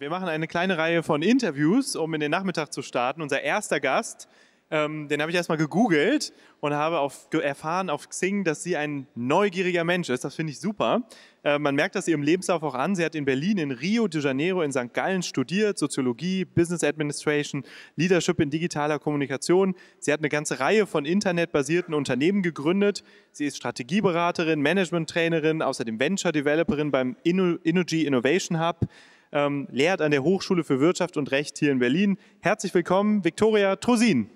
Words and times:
Wir 0.00 0.10
machen 0.10 0.28
eine 0.28 0.46
kleine 0.46 0.78
Reihe 0.78 1.02
von 1.02 1.22
Interviews, 1.22 1.96
um 1.96 2.14
in 2.14 2.20
den 2.20 2.30
Nachmittag 2.30 2.72
zu 2.72 2.82
starten. 2.82 3.20
Unser 3.20 3.42
erster 3.42 3.80
Gast, 3.80 4.28
ähm, 4.70 5.08
den 5.08 5.20
habe 5.20 5.32
ich 5.32 5.36
erstmal 5.36 5.58
gegoogelt 5.58 6.32
und 6.60 6.72
habe 6.72 7.00
auf, 7.00 7.26
erfahren 7.32 7.90
auf 7.90 8.08
Xing, 8.08 8.44
dass 8.44 8.62
sie 8.62 8.76
ein 8.76 9.08
neugieriger 9.16 9.82
Mensch 9.82 10.08
ist. 10.08 10.22
Das 10.22 10.36
finde 10.36 10.52
ich 10.52 10.60
super. 10.60 11.02
Äh, 11.42 11.58
man 11.58 11.74
merkt 11.74 11.96
das 11.96 12.06
ihrem 12.06 12.22
Lebenslauf 12.22 12.62
auch 12.62 12.76
an. 12.76 12.94
Sie 12.94 13.04
hat 13.04 13.16
in 13.16 13.24
Berlin, 13.24 13.58
in 13.58 13.72
Rio 13.72 14.06
de 14.06 14.22
Janeiro, 14.22 14.62
in 14.62 14.70
St. 14.70 14.94
Gallen 14.94 15.24
studiert, 15.24 15.78
Soziologie, 15.78 16.44
Business 16.44 16.84
Administration, 16.84 17.64
Leadership 17.96 18.38
in 18.38 18.50
digitaler 18.50 19.00
Kommunikation. 19.00 19.74
Sie 19.98 20.12
hat 20.12 20.20
eine 20.20 20.28
ganze 20.28 20.60
Reihe 20.60 20.86
von 20.86 21.06
internetbasierten 21.06 21.92
Unternehmen 21.92 22.42
gegründet. 22.42 23.02
Sie 23.32 23.46
ist 23.46 23.56
Strategieberaterin, 23.56 24.60
Management-Trainerin, 24.60 25.60
außerdem 25.60 25.98
Venture-Developerin 25.98 26.92
beim 26.92 27.16
Energy 27.24 28.04
Innovation 28.04 28.64
Hub 28.64 28.86
ähm, 29.32 29.68
lehrt 29.70 30.00
an 30.00 30.10
der 30.10 30.22
Hochschule 30.22 30.64
für 30.64 30.80
Wirtschaft 30.80 31.16
und 31.16 31.30
Recht 31.30 31.58
hier 31.58 31.72
in 31.72 31.78
Berlin. 31.78 32.18
Herzlich 32.40 32.74
willkommen, 32.74 33.24
Viktoria 33.24 33.76
Trosin. 33.76 34.30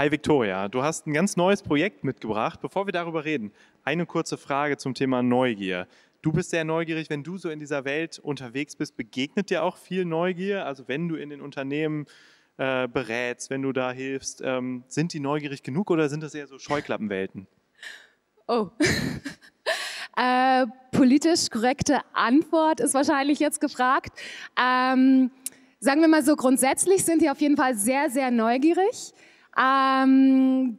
Hi 0.00 0.10
Viktoria, 0.10 0.68
du 0.68 0.82
hast 0.82 1.06
ein 1.06 1.12
ganz 1.12 1.36
neues 1.36 1.62
Projekt 1.62 2.04
mitgebracht. 2.04 2.62
Bevor 2.62 2.86
wir 2.86 2.92
darüber 2.92 3.26
reden, 3.26 3.52
eine 3.84 4.06
kurze 4.06 4.38
Frage 4.38 4.78
zum 4.78 4.94
Thema 4.94 5.22
Neugier. 5.22 5.86
Du 6.22 6.32
bist 6.32 6.48
sehr 6.48 6.64
neugierig, 6.64 7.10
wenn 7.10 7.22
du 7.22 7.36
so 7.36 7.50
in 7.50 7.60
dieser 7.60 7.84
Welt 7.84 8.18
unterwegs 8.18 8.76
bist, 8.76 8.96
begegnet 8.96 9.50
dir 9.50 9.62
auch 9.62 9.76
viel 9.76 10.06
Neugier? 10.06 10.64
Also 10.64 10.88
wenn 10.88 11.06
du 11.06 11.16
in 11.16 11.28
den 11.28 11.42
Unternehmen 11.42 12.06
äh, 12.60 12.88
berätst, 12.88 13.48
wenn 13.48 13.62
du 13.62 13.72
da 13.72 13.90
hilfst. 13.90 14.42
Ähm, 14.44 14.84
sind 14.86 15.14
die 15.14 15.20
neugierig 15.20 15.62
genug 15.62 15.90
oder 15.90 16.10
sind 16.10 16.22
das 16.22 16.34
eher 16.34 16.46
so 16.46 16.58
Scheuklappenwelten? 16.58 17.46
Oh. 18.46 18.68
äh, 20.16 20.66
politisch 20.92 21.48
korrekte 21.48 22.00
Antwort 22.12 22.80
ist 22.80 22.92
wahrscheinlich 22.92 23.38
jetzt 23.38 23.62
gefragt. 23.62 24.12
Ähm, 24.60 25.30
sagen 25.78 26.02
wir 26.02 26.08
mal 26.08 26.22
so, 26.22 26.36
grundsätzlich 26.36 27.02
sind 27.02 27.22
die 27.22 27.30
auf 27.30 27.40
jeden 27.40 27.56
Fall 27.56 27.76
sehr, 27.76 28.10
sehr 28.10 28.30
neugierig. 28.30 29.14
Ähm, 29.58 30.76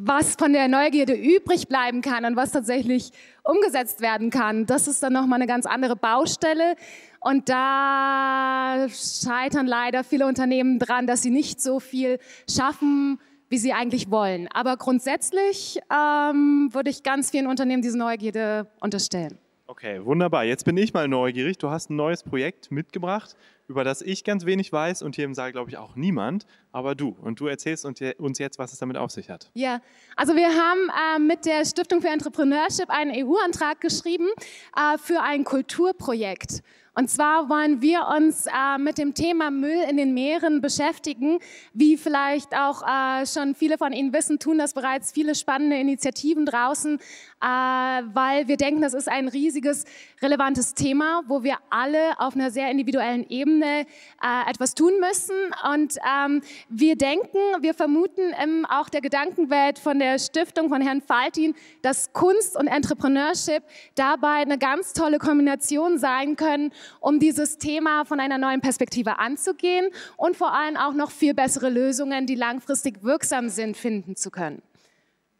was 0.00 0.36
von 0.36 0.54
der 0.54 0.68
Neugierde 0.68 1.12
übrig 1.12 1.68
bleiben 1.68 2.00
kann 2.00 2.24
und 2.24 2.34
was 2.34 2.50
tatsächlich 2.50 3.10
umgesetzt 3.42 4.00
werden 4.00 4.30
kann, 4.30 4.64
das 4.64 4.88
ist 4.88 5.02
dann 5.02 5.12
nochmal 5.12 5.36
eine 5.36 5.46
ganz 5.46 5.66
andere 5.66 5.96
Baustelle. 5.96 6.76
Und 7.24 7.48
da 7.48 8.86
scheitern 8.90 9.66
leider 9.66 10.04
viele 10.04 10.26
Unternehmen 10.26 10.78
dran, 10.78 11.06
dass 11.06 11.22
sie 11.22 11.30
nicht 11.30 11.58
so 11.58 11.80
viel 11.80 12.18
schaffen, 12.46 13.18
wie 13.48 13.56
sie 13.56 13.72
eigentlich 13.72 14.10
wollen. 14.10 14.46
Aber 14.52 14.76
grundsätzlich 14.76 15.78
ähm, 15.90 16.68
würde 16.72 16.90
ich 16.90 17.02
ganz 17.02 17.30
vielen 17.30 17.46
Unternehmen 17.46 17.80
diese 17.80 17.96
Neugierde 17.96 18.66
unterstellen. 18.78 19.38
Okay, 19.66 20.04
wunderbar. 20.04 20.44
Jetzt 20.44 20.66
bin 20.66 20.76
ich 20.76 20.92
mal 20.92 21.08
neugierig. 21.08 21.56
Du 21.56 21.70
hast 21.70 21.88
ein 21.88 21.96
neues 21.96 22.22
Projekt 22.22 22.70
mitgebracht, 22.70 23.34
über 23.68 23.82
das 23.84 24.02
ich 24.02 24.22
ganz 24.22 24.44
wenig 24.44 24.70
weiß 24.70 25.00
und 25.00 25.16
hier 25.16 25.24
im 25.24 25.32
Saal, 25.32 25.52
glaube 25.52 25.70
ich, 25.70 25.78
auch 25.78 25.96
niemand, 25.96 26.44
aber 26.72 26.94
du. 26.94 27.16
Und 27.22 27.40
du 27.40 27.46
erzählst 27.46 27.86
uns 27.86 28.38
jetzt, 28.38 28.58
was 28.58 28.74
es 28.74 28.78
damit 28.78 28.98
auf 28.98 29.10
sich 29.10 29.30
hat. 29.30 29.50
Ja, 29.54 29.80
also 30.16 30.36
wir 30.36 30.48
haben 30.48 30.90
äh, 31.16 31.18
mit 31.18 31.46
der 31.46 31.64
Stiftung 31.64 32.02
für 32.02 32.08
Entrepreneurship 32.08 32.90
einen 32.90 33.26
EU-Antrag 33.26 33.80
geschrieben 33.80 34.28
äh, 34.76 34.98
für 34.98 35.22
ein 35.22 35.44
Kulturprojekt. 35.44 36.62
Und 36.96 37.10
zwar 37.10 37.48
wollen 37.48 37.82
wir 37.82 38.06
uns 38.16 38.46
äh, 38.46 38.78
mit 38.78 38.98
dem 38.98 39.14
Thema 39.14 39.50
Müll 39.50 39.84
in 39.90 39.96
den 39.96 40.14
Meeren 40.14 40.60
beschäftigen. 40.60 41.40
Wie 41.72 41.96
vielleicht 41.96 42.54
auch 42.54 42.82
äh, 42.82 43.26
schon 43.26 43.56
viele 43.56 43.78
von 43.78 43.92
Ihnen 43.92 44.12
wissen, 44.12 44.38
tun 44.38 44.58
das 44.58 44.74
bereits 44.74 45.10
viele 45.10 45.34
spannende 45.34 45.76
Initiativen 45.76 46.46
draußen, 46.46 47.00
äh, 47.00 47.46
weil 47.46 48.46
wir 48.46 48.56
denken, 48.56 48.80
das 48.80 48.94
ist 48.94 49.08
ein 49.08 49.26
riesiges, 49.26 49.86
relevantes 50.24 50.74
Thema, 50.74 51.22
wo 51.26 51.42
wir 51.42 51.58
alle 51.70 52.18
auf 52.18 52.34
einer 52.34 52.50
sehr 52.50 52.70
individuellen 52.70 53.24
Ebene 53.28 53.86
äh, 54.22 54.50
etwas 54.50 54.74
tun 54.74 54.92
müssen. 54.98 55.36
Und 55.72 55.96
ähm, 56.04 56.42
wir 56.68 56.96
denken, 56.96 57.38
wir 57.60 57.74
vermuten 57.74 58.32
im 58.42 58.64
auch 58.64 58.88
der 58.88 59.00
Gedankenwelt 59.00 59.78
von 59.78 59.98
der 59.98 60.18
Stiftung 60.18 60.68
von 60.68 60.80
Herrn 60.80 61.02
Faltin, 61.02 61.54
dass 61.82 62.12
Kunst 62.12 62.56
und 62.56 62.66
Entrepreneurship 62.66 63.62
dabei 63.94 64.36
eine 64.36 64.58
ganz 64.58 64.94
tolle 64.94 65.18
Kombination 65.18 65.98
sein 65.98 66.36
können, 66.36 66.72
um 67.00 67.20
dieses 67.20 67.58
Thema 67.58 68.04
von 68.04 68.18
einer 68.18 68.38
neuen 68.38 68.60
Perspektive 68.60 69.18
anzugehen 69.18 69.90
und 70.16 70.36
vor 70.36 70.52
allem 70.52 70.76
auch 70.76 70.94
noch 70.94 71.10
viel 71.10 71.34
bessere 71.34 71.68
Lösungen, 71.68 72.26
die 72.26 72.34
langfristig 72.34 73.02
wirksam 73.02 73.48
sind, 73.48 73.76
finden 73.76 74.16
zu 74.16 74.30
können. 74.30 74.62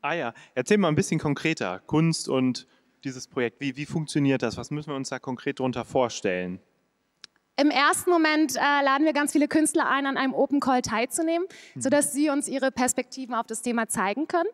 Ah 0.03 0.13
ja, 0.13 0.35
erzähl 0.55 0.77
mal 0.77 0.89
ein 0.89 0.97
bisschen 0.97 1.19
konkreter. 1.19 1.81
Kunst 1.87 2.29
und 2.29 2.67
dieses 3.05 3.29
Projekt, 3.29 3.61
wie, 3.61 3.77
wie 3.77 3.87
funktioniert 3.87 4.43
das? 4.43 4.57
Was 4.57 4.71
müssen 4.71 4.91
wir 4.91 4.97
uns 4.97 5.11
da 5.11 5.19
konkret 5.19 5.61
darunter 5.61 5.85
vorstellen? 5.85 6.61
Im 7.57 7.71
ersten 7.71 8.11
Moment 8.11 8.57
äh, 8.57 8.85
laden 8.85 9.05
wir 9.05 9.13
ganz 9.13 9.31
viele 9.31 9.47
Künstler 9.47 9.89
ein, 9.89 10.07
an 10.07 10.17
einem 10.17 10.35
Open 10.35 10.59
Call 10.59 10.83
teilzunehmen, 10.83 11.47
mhm. 11.75 11.81
sodass 11.81 12.13
sie 12.13 12.31
uns 12.31 12.49
ihre 12.49 12.73
Perspektiven 12.73 13.35
auf 13.35 13.47
das 13.47 13.63
Thema 13.63 13.89
zeigen 13.89 14.27
können. 14.27 14.49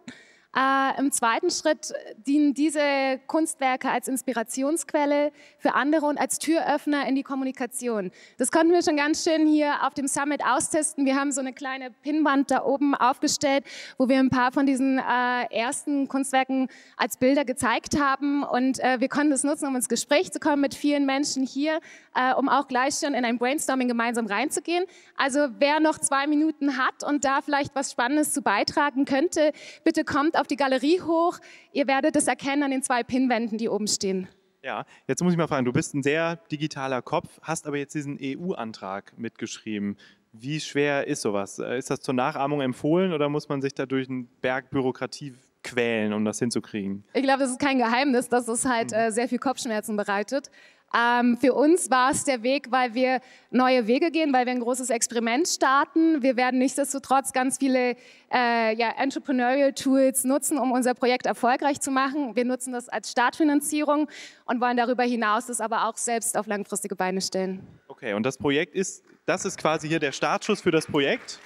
Äh, 0.56 0.98
Im 0.98 1.12
zweiten 1.12 1.48
Schritt 1.50 1.92
dienen 2.26 2.54
diese 2.54 3.20
Kunstwerke 3.28 3.88
als 3.88 4.08
Inspirationsquelle 4.08 5.30
für 5.58 5.74
andere 5.74 6.06
und 6.06 6.18
als 6.18 6.40
Türöffner 6.40 7.06
in 7.06 7.14
die 7.14 7.22
Kommunikation. 7.22 8.10
Das 8.36 8.50
konnten 8.50 8.72
wir 8.72 8.82
schon 8.82 8.96
ganz 8.96 9.22
schön 9.22 9.46
hier 9.46 9.86
auf 9.86 9.94
dem 9.94 10.08
Summit 10.08 10.44
austesten. 10.44 11.06
Wir 11.06 11.14
haben 11.14 11.30
so 11.30 11.40
eine 11.40 11.52
kleine 11.52 11.92
Pinnwand 12.02 12.50
da 12.50 12.64
oben 12.64 12.96
aufgestellt, 12.96 13.64
wo 13.96 14.08
wir 14.08 14.18
ein 14.18 14.28
paar 14.28 14.50
von 14.50 14.66
diesen 14.66 14.98
äh, 14.98 15.54
ersten 15.54 16.08
Kunstwerken 16.08 16.66
als 16.96 17.16
Bilder 17.16 17.44
gezeigt 17.44 18.00
haben. 18.00 18.42
Und 18.42 18.80
äh, 18.80 18.98
wir 18.98 19.08
konnten 19.08 19.30
das 19.30 19.44
nutzen, 19.44 19.68
um 19.68 19.76
ins 19.76 19.88
Gespräch 19.88 20.32
zu 20.32 20.40
kommen 20.40 20.62
mit 20.62 20.74
vielen 20.74 21.06
Menschen 21.06 21.46
hier, 21.46 21.78
äh, 22.16 22.34
um 22.34 22.48
auch 22.48 22.66
gleich 22.66 22.96
schon 22.96 23.14
in 23.14 23.24
ein 23.24 23.38
Brainstorming 23.38 23.86
gemeinsam 23.86 24.26
reinzugehen. 24.26 24.84
Also 25.16 25.46
wer 25.60 25.78
noch 25.78 25.98
zwei 25.98 26.26
Minuten 26.26 26.76
hat 26.76 27.04
und 27.04 27.24
da 27.24 27.40
vielleicht 27.40 27.76
was 27.76 27.92
Spannendes 27.92 28.32
zu 28.32 28.42
beitragen 28.42 29.04
könnte, 29.04 29.52
bitte 29.84 30.02
kommt 30.02 30.39
auf 30.40 30.46
die 30.46 30.56
Galerie 30.56 31.00
hoch. 31.00 31.38
Ihr 31.72 31.86
werdet 31.86 32.16
es 32.16 32.26
erkennen 32.26 32.62
an 32.62 32.70
den 32.70 32.82
zwei 32.82 33.02
Pinnwänden, 33.02 33.58
die 33.58 33.68
oben 33.68 33.86
stehen. 33.86 34.28
Ja, 34.62 34.84
jetzt 35.06 35.22
muss 35.22 35.32
ich 35.32 35.38
mal 35.38 35.46
fragen, 35.46 35.64
du 35.64 35.72
bist 35.72 35.94
ein 35.94 36.02
sehr 36.02 36.36
digitaler 36.50 37.00
Kopf, 37.00 37.38
hast 37.42 37.66
aber 37.66 37.78
jetzt 37.78 37.94
diesen 37.94 38.18
EU-Antrag 38.20 39.16
mitgeschrieben. 39.16 39.96
Wie 40.32 40.60
schwer 40.60 41.06
ist 41.06 41.22
sowas? 41.22 41.58
Äh, 41.58 41.78
ist 41.78 41.90
das 41.90 42.00
zur 42.00 42.14
Nachahmung 42.14 42.60
empfohlen 42.60 43.12
oder 43.12 43.28
muss 43.28 43.48
man 43.48 43.62
sich 43.62 43.74
da 43.74 43.86
durch 43.86 44.08
einen 44.08 44.28
Berg 44.40 44.70
Bürokratie 44.70 45.34
quälen, 45.62 46.12
um 46.12 46.24
das 46.24 46.38
hinzukriegen? 46.38 47.04
Ich 47.14 47.22
glaube, 47.22 47.40
das 47.40 47.50
ist 47.50 47.60
kein 47.60 47.78
Geheimnis, 47.78 48.28
dass 48.28 48.48
es 48.48 48.64
halt 48.64 48.90
mhm. 48.90 48.96
äh, 48.96 49.12
sehr 49.12 49.28
viel 49.28 49.38
Kopfschmerzen 49.38 49.96
bereitet. 49.96 50.50
Ähm, 50.92 51.36
für 51.36 51.54
uns 51.54 51.90
war 51.90 52.10
es 52.10 52.24
der 52.24 52.42
Weg, 52.42 52.70
weil 52.70 52.94
wir 52.94 53.20
neue 53.50 53.86
Wege 53.86 54.10
gehen, 54.10 54.32
weil 54.32 54.46
wir 54.46 54.52
ein 54.52 54.60
großes 54.60 54.90
Experiment 54.90 55.46
starten. 55.46 56.22
Wir 56.22 56.36
werden 56.36 56.58
nichtsdestotrotz 56.58 57.32
ganz 57.32 57.58
viele 57.58 57.96
äh, 58.32 58.74
ja, 58.74 58.90
Entrepreneurial 58.98 59.72
Tools 59.72 60.24
nutzen, 60.24 60.58
um 60.58 60.72
unser 60.72 60.94
Projekt 60.94 61.26
erfolgreich 61.26 61.80
zu 61.80 61.92
machen. 61.92 62.34
Wir 62.34 62.44
nutzen 62.44 62.72
das 62.72 62.88
als 62.88 63.12
Startfinanzierung 63.12 64.08
und 64.46 64.60
wollen 64.60 64.76
darüber 64.76 65.04
hinaus 65.04 65.46
das 65.46 65.60
aber 65.60 65.86
auch 65.86 65.96
selbst 65.96 66.36
auf 66.36 66.46
langfristige 66.46 66.96
Beine 66.96 67.20
stellen. 67.20 67.66
Okay, 67.86 68.14
und 68.14 68.24
das 68.24 68.36
Projekt 68.36 68.74
ist, 68.74 69.04
das 69.26 69.44
ist 69.44 69.58
quasi 69.58 69.88
hier 69.88 70.00
der 70.00 70.12
Startschuss 70.12 70.60
für 70.60 70.72
das 70.72 70.86
Projekt. 70.86 71.38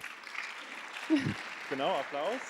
genau, 1.68 1.90
Applaus. 1.90 2.40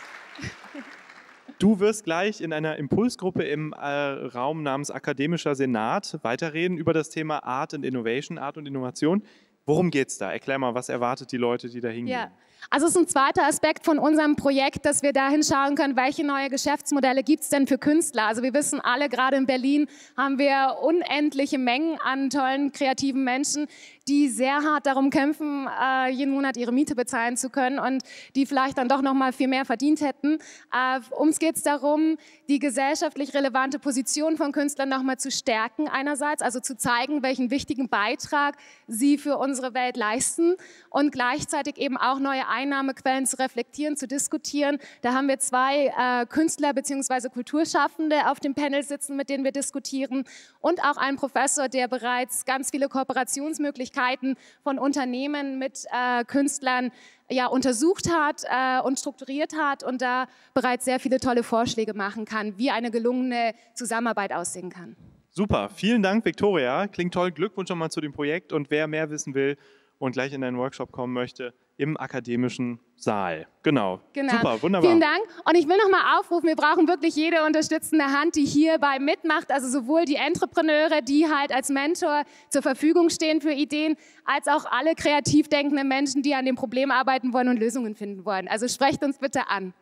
Du 1.58 1.78
wirst 1.78 2.04
gleich 2.04 2.40
in 2.40 2.52
einer 2.52 2.76
Impulsgruppe 2.76 3.42
im 3.42 3.72
äh, 3.72 3.86
Raum 3.86 4.62
namens 4.62 4.90
Akademischer 4.90 5.54
Senat 5.54 6.18
weiterreden 6.22 6.76
über 6.76 6.92
das 6.92 7.10
Thema 7.10 7.44
Art 7.44 7.74
and 7.74 7.84
Innovation, 7.84 8.38
Art 8.38 8.56
und 8.56 8.66
Innovation. 8.66 9.22
Worum 9.66 9.90
geht 9.90 10.08
es 10.08 10.18
da? 10.18 10.32
Erklär 10.32 10.58
mal, 10.58 10.74
was 10.74 10.88
erwartet 10.88 11.32
die 11.32 11.36
Leute, 11.36 11.68
die 11.68 11.80
da 11.80 11.88
hingehen? 11.88 12.18
Ja. 12.18 12.30
Also 12.70 12.86
es 12.86 12.92
ist 12.94 12.98
ein 12.98 13.08
zweiter 13.08 13.46
Aspekt 13.46 13.84
von 13.84 13.98
unserem 13.98 14.36
Projekt, 14.36 14.84
dass 14.86 15.02
wir 15.02 15.12
da 15.12 15.28
hinschauen 15.28 15.74
können, 15.74 15.96
welche 15.96 16.24
neue 16.24 16.48
Geschäftsmodelle 16.48 17.22
gibt 17.22 17.42
es 17.42 17.48
denn 17.48 17.66
für 17.66 17.78
Künstler. 17.78 18.24
Also 18.24 18.42
wir 18.42 18.54
wissen 18.54 18.80
alle, 18.80 19.08
gerade 19.08 19.36
in 19.36 19.46
Berlin 19.46 19.86
haben 20.16 20.38
wir 20.38 20.78
unendliche 20.82 21.58
Mengen 21.58 21.98
an 22.00 22.30
tollen, 22.30 22.72
kreativen 22.72 23.24
Menschen, 23.24 23.66
die 24.08 24.28
sehr 24.28 24.62
hart 24.62 24.86
darum 24.86 25.10
kämpfen, 25.10 25.66
äh, 25.80 26.10
jeden 26.10 26.32
Monat 26.32 26.56
ihre 26.56 26.72
Miete 26.72 26.94
bezahlen 26.94 27.36
zu 27.36 27.50
können 27.50 27.78
und 27.78 28.02
die 28.34 28.46
vielleicht 28.46 28.78
dann 28.78 28.88
doch 28.88 29.02
noch 29.02 29.14
mal 29.14 29.32
viel 29.32 29.48
mehr 29.48 29.64
verdient 29.64 30.00
hätten. 30.00 30.38
Äh, 30.72 31.00
uns 31.16 31.38
geht 31.38 31.56
es 31.56 31.62
darum, 31.62 32.16
die 32.48 32.58
gesellschaftlich 32.58 33.34
relevante 33.34 33.78
Position 33.78 34.36
von 34.36 34.52
Künstlern 34.52 34.88
noch 34.88 35.02
mal 35.02 35.18
zu 35.18 35.30
stärken 35.30 35.88
einerseits, 35.88 36.42
also 36.42 36.60
zu 36.60 36.76
zeigen, 36.76 37.22
welchen 37.22 37.50
wichtigen 37.50 37.88
Beitrag 37.88 38.56
sie 38.86 39.16
für 39.16 39.38
unsere 39.38 39.74
Welt 39.74 39.96
leisten 39.96 40.54
und 40.90 41.12
gleichzeitig 41.12 41.78
eben 41.78 41.96
auch 41.96 42.18
neue 42.18 42.46
Einnahmequellen 42.54 43.26
zu 43.26 43.38
reflektieren, 43.38 43.96
zu 43.96 44.06
diskutieren. 44.06 44.78
Da 45.02 45.12
haben 45.12 45.28
wir 45.28 45.38
zwei 45.38 45.86
äh, 45.86 46.26
Künstler 46.26 46.72
bzw. 46.72 47.28
Kulturschaffende 47.28 48.30
auf 48.30 48.40
dem 48.40 48.54
Panel 48.54 48.82
sitzen, 48.82 49.16
mit 49.16 49.28
denen 49.28 49.44
wir 49.44 49.52
diskutieren 49.52 50.24
und 50.60 50.80
auch 50.80 50.96
einen 50.96 51.16
Professor, 51.16 51.68
der 51.68 51.88
bereits 51.88 52.44
ganz 52.44 52.70
viele 52.70 52.88
Kooperationsmöglichkeiten 52.88 53.94
Möglichkeiten 53.94 54.36
von 54.62 54.78
Unternehmen 54.78 55.58
mit 55.58 55.84
äh, 55.92 56.24
Künstlern 56.24 56.90
ja, 57.30 57.46
untersucht 57.46 58.10
hat 58.10 58.42
äh, 58.44 58.80
und 58.82 58.98
strukturiert 58.98 59.54
hat 59.56 59.82
und 59.82 60.02
da 60.02 60.26
bereits 60.52 60.84
sehr 60.84 61.00
viele 61.00 61.20
tolle 61.20 61.42
Vorschläge 61.42 61.94
machen 61.94 62.24
kann, 62.24 62.58
wie 62.58 62.70
eine 62.70 62.90
gelungene 62.90 63.54
Zusammenarbeit 63.74 64.32
aussehen 64.32 64.70
kann. 64.70 64.96
Super, 65.30 65.68
vielen 65.68 66.02
Dank, 66.02 66.24
Viktoria. 66.24 66.86
Klingt 66.86 67.14
toll. 67.14 67.32
Glückwunsch 67.32 67.68
nochmal 67.70 67.90
zu 67.90 68.00
dem 68.00 68.12
Projekt 68.12 68.52
und 68.52 68.70
wer 68.70 68.86
mehr 68.86 69.10
wissen 69.10 69.34
will 69.34 69.56
und 69.98 70.12
gleich 70.12 70.32
in 70.32 70.42
deinen 70.42 70.58
Workshop 70.58 70.92
kommen 70.92 71.12
möchte, 71.12 71.54
im 71.76 71.96
akademischen 71.96 72.78
Saal. 72.96 73.46
Genau. 73.62 74.00
genau. 74.12 74.32
Super, 74.32 74.62
wunderbar. 74.62 74.88
Vielen 74.88 75.00
Dank. 75.00 75.22
Und 75.44 75.56
ich 75.56 75.68
will 75.68 75.76
noch 75.76 75.90
mal 75.90 76.18
aufrufen, 76.18 76.48
wir 76.48 76.56
brauchen 76.56 76.86
wirklich 76.86 77.16
jede 77.16 77.44
unterstützende 77.44 78.04
Hand, 78.04 78.36
die 78.36 78.44
hierbei 78.44 78.98
mitmacht. 78.98 79.50
Also 79.50 79.68
sowohl 79.68 80.04
die 80.04 80.14
Entrepreneure, 80.14 81.02
die 81.02 81.26
halt 81.28 81.52
als 81.52 81.70
Mentor 81.70 82.24
zur 82.50 82.62
Verfügung 82.62 83.10
stehen 83.10 83.40
für 83.40 83.52
Ideen, 83.52 83.96
als 84.24 84.46
auch 84.46 84.64
alle 84.66 84.94
kreativ 84.94 85.48
denkenden 85.48 85.88
Menschen, 85.88 86.22
die 86.22 86.34
an 86.34 86.44
dem 86.44 86.54
Problem 86.54 86.90
arbeiten 86.90 87.32
wollen 87.32 87.48
und 87.48 87.58
Lösungen 87.58 87.94
finden 87.94 88.24
wollen. 88.24 88.46
Also 88.48 88.68
sprecht 88.68 89.02
uns 89.02 89.18
bitte 89.18 89.48
an. 89.48 89.74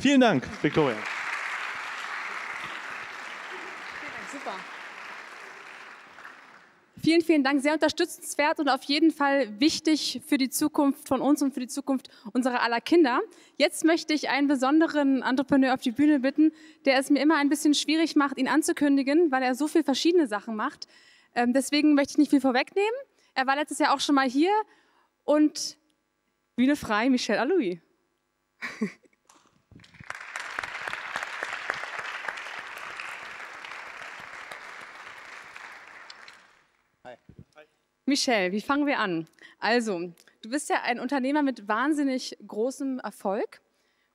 Vielen 0.00 0.20
Dank, 0.20 0.46
Victoria. 0.62 0.96
Super. 4.30 4.52
Vielen, 7.02 7.22
vielen 7.22 7.42
Dank. 7.42 7.62
Sehr 7.62 7.72
unterstützenswert 7.72 8.60
und 8.60 8.68
auf 8.68 8.82
jeden 8.82 9.10
Fall 9.10 9.58
wichtig 9.58 10.20
für 10.26 10.36
die 10.36 10.50
Zukunft 10.50 11.08
von 11.08 11.22
uns 11.22 11.40
und 11.40 11.54
für 11.54 11.60
die 11.60 11.66
Zukunft 11.66 12.10
unserer 12.34 12.60
aller 12.60 12.82
Kinder. 12.82 13.20
Jetzt 13.56 13.84
möchte 13.84 14.12
ich 14.12 14.28
einen 14.28 14.48
besonderen 14.48 15.22
Entrepreneur 15.22 15.72
auf 15.72 15.80
die 15.80 15.92
Bühne 15.92 16.20
bitten, 16.20 16.52
der 16.84 16.98
es 16.98 17.08
mir 17.08 17.20
immer 17.20 17.36
ein 17.36 17.48
bisschen 17.48 17.72
schwierig 17.72 18.16
macht, 18.16 18.36
ihn 18.36 18.48
anzukündigen, 18.48 19.30
weil 19.30 19.42
er 19.42 19.54
so 19.54 19.66
viele 19.66 19.84
verschiedene 19.84 20.26
Sachen 20.26 20.56
macht. 20.56 20.88
Ähm, 21.34 21.54
deswegen 21.54 21.94
möchte 21.94 22.12
ich 22.12 22.18
nicht 22.18 22.30
viel 22.30 22.40
vorwegnehmen. 22.42 22.90
Er 23.32 23.46
war 23.46 23.56
letztes 23.56 23.78
Jahr 23.78 23.94
auch 23.94 24.00
schon 24.00 24.14
mal 24.14 24.28
hier 24.28 24.52
und 25.24 25.78
Bühne 26.54 26.76
frei, 26.76 27.08
Michel 27.08 27.38
Aloui. 27.38 27.80
Michelle, 38.10 38.50
wie 38.50 38.60
fangen 38.60 38.86
wir 38.86 38.98
an? 38.98 39.28
Also, 39.60 40.12
du 40.42 40.50
bist 40.50 40.68
ja 40.68 40.82
ein 40.82 40.98
Unternehmer 40.98 41.42
mit 41.42 41.68
wahnsinnig 41.68 42.36
großem 42.44 42.98
Erfolg 42.98 43.60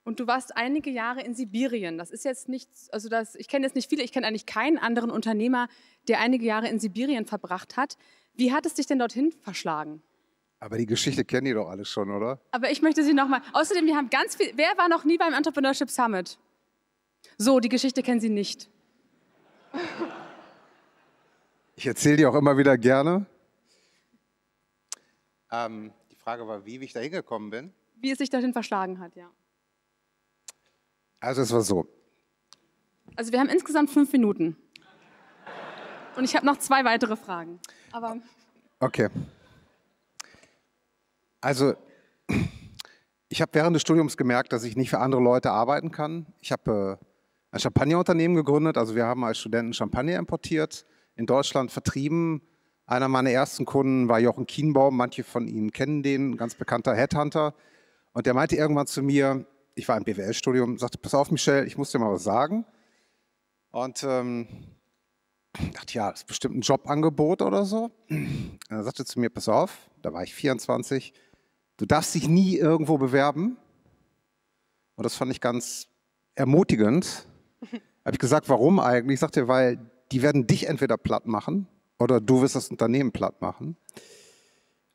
und 0.04 0.20
du 0.20 0.26
warst 0.26 0.54
einige 0.54 0.90
Jahre 0.90 1.22
in 1.22 1.34
Sibirien. 1.34 1.96
Das 1.96 2.10
ist 2.10 2.24
jetzt 2.24 2.48
nicht, 2.48 2.68
also 2.92 3.08
das, 3.08 3.34
ich 3.34 3.48
kenne 3.48 3.64
jetzt 3.64 3.74
nicht 3.74 3.88
viele, 3.88 4.02
ich 4.02 4.12
kenne 4.12 4.26
eigentlich 4.26 4.44
keinen 4.44 4.76
anderen 4.76 5.10
Unternehmer, 5.10 5.68
der 6.08 6.20
einige 6.20 6.44
Jahre 6.44 6.68
in 6.68 6.78
Sibirien 6.78 7.24
verbracht 7.24 7.78
hat. 7.78 7.96
Wie 8.34 8.52
hat 8.52 8.66
es 8.66 8.74
dich 8.74 8.86
denn 8.86 8.98
dorthin 8.98 9.32
verschlagen? 9.40 10.02
Aber 10.60 10.76
die 10.76 10.86
Geschichte 10.86 11.24
kennen 11.24 11.46
die 11.46 11.54
doch 11.54 11.68
alle 11.68 11.86
schon, 11.86 12.10
oder? 12.10 12.38
Aber 12.50 12.70
ich 12.70 12.82
möchte 12.82 13.02
sie 13.02 13.14
nochmal. 13.14 13.40
Außerdem, 13.54 13.86
wir 13.86 13.96
haben 13.96 14.10
ganz 14.10 14.36
viel. 14.36 14.52
Wer 14.56 14.76
war 14.76 14.90
noch 14.90 15.04
nie 15.04 15.16
beim 15.16 15.32
Entrepreneurship 15.32 15.88
Summit? 15.90 16.38
So, 17.38 17.60
die 17.60 17.70
Geschichte 17.70 18.02
kennen 18.02 18.20
Sie 18.20 18.28
nicht. 18.28 18.68
Ich 21.76 21.86
erzähle 21.86 22.18
die 22.18 22.26
auch 22.26 22.34
immer 22.34 22.58
wieder 22.58 22.76
gerne. 22.76 23.26
Ähm, 25.50 25.92
die 26.10 26.16
Frage 26.16 26.46
war, 26.46 26.64
wie, 26.66 26.80
wie 26.80 26.84
ich 26.84 26.92
da 26.92 27.00
hingekommen 27.00 27.50
bin. 27.50 27.72
Wie 27.96 28.10
es 28.10 28.18
sich 28.18 28.30
dahin 28.30 28.52
verschlagen 28.52 28.98
hat, 28.98 29.16
ja. 29.16 29.30
Also 31.20 31.42
es 31.42 31.52
war 31.52 31.62
so. 31.62 31.86
Also 33.14 33.32
wir 33.32 33.40
haben 33.40 33.48
insgesamt 33.48 33.90
fünf 33.90 34.12
Minuten. 34.12 34.56
Und 36.16 36.24
ich 36.24 36.34
habe 36.34 36.46
noch 36.46 36.58
zwei 36.58 36.84
weitere 36.84 37.16
Fragen. 37.16 37.60
Aber 37.92 38.16
okay. 38.80 39.08
Also 41.40 41.74
ich 43.28 43.40
habe 43.40 43.54
während 43.54 43.74
des 43.74 43.82
Studiums 43.82 44.16
gemerkt, 44.16 44.52
dass 44.52 44.64
ich 44.64 44.76
nicht 44.76 44.90
für 44.90 44.98
andere 44.98 45.22
Leute 45.22 45.50
arbeiten 45.50 45.90
kann. 45.90 46.26
Ich 46.40 46.52
habe 46.52 46.98
äh, 47.00 47.06
ein 47.50 47.60
Champagnerunternehmen 47.60 48.36
gegründet. 48.36 48.78
Also 48.78 48.94
wir 48.94 49.04
haben 49.04 49.24
als 49.24 49.38
Studenten 49.38 49.72
Champagner 49.72 50.18
importiert, 50.18 50.86
in 51.14 51.26
Deutschland 51.26 51.70
vertrieben 51.70 52.42
einer 52.86 53.08
meiner 53.08 53.30
ersten 53.30 53.64
Kunden 53.64 54.08
war 54.08 54.20
Jochen 54.20 54.46
Kienbaum. 54.46 54.96
Manche 54.96 55.24
von 55.24 55.48
Ihnen 55.48 55.72
kennen 55.72 56.04
den, 56.04 56.30
ein 56.30 56.36
ganz 56.36 56.54
bekannter 56.54 56.94
Headhunter. 56.94 57.52
Und 58.12 58.26
der 58.26 58.34
meinte 58.34 58.56
irgendwann 58.56 58.86
zu 58.86 59.02
mir, 59.02 59.44
ich 59.74 59.88
war 59.88 59.96
im 59.96 60.04
BWL-Studium, 60.04 60.78
sagte, 60.78 60.98
pass 60.98 61.14
auf, 61.14 61.30
Michel, 61.30 61.66
ich 61.66 61.76
muss 61.76 61.90
dir 61.90 61.98
mal 61.98 62.12
was 62.12 62.22
sagen. 62.22 62.64
Und 63.72 64.04
ähm, 64.04 64.46
dachte, 65.74 65.94
ja, 65.94 66.10
das 66.10 66.20
ist 66.20 66.28
bestimmt 66.28 66.56
ein 66.56 66.60
Jobangebot 66.60 67.42
oder 67.42 67.64
so. 67.64 67.90
Und 68.08 68.60
er 68.68 68.84
sagte 68.84 69.04
zu 69.04 69.18
mir, 69.18 69.30
pass 69.30 69.48
auf, 69.48 69.76
da 70.02 70.12
war 70.12 70.22
ich 70.22 70.32
24, 70.34 71.12
du 71.76 71.86
darfst 71.86 72.14
dich 72.14 72.28
nie 72.28 72.56
irgendwo 72.56 72.98
bewerben. 72.98 73.56
Und 74.94 75.04
das 75.04 75.16
fand 75.16 75.32
ich 75.32 75.40
ganz 75.40 75.88
ermutigend. 76.36 77.26
Habe 78.04 78.12
ich 78.12 78.18
gesagt, 78.20 78.48
warum 78.48 78.78
eigentlich? 78.78 79.14
Ich 79.14 79.20
sagte, 79.20 79.48
weil 79.48 79.90
die 80.12 80.22
werden 80.22 80.46
dich 80.46 80.68
entweder 80.68 80.96
platt 80.96 81.26
machen 81.26 81.66
oder 81.98 82.20
du 82.20 82.42
wirst 82.42 82.56
das 82.56 82.70
Unternehmen 82.70 83.12
platt 83.12 83.40
machen. 83.40 83.76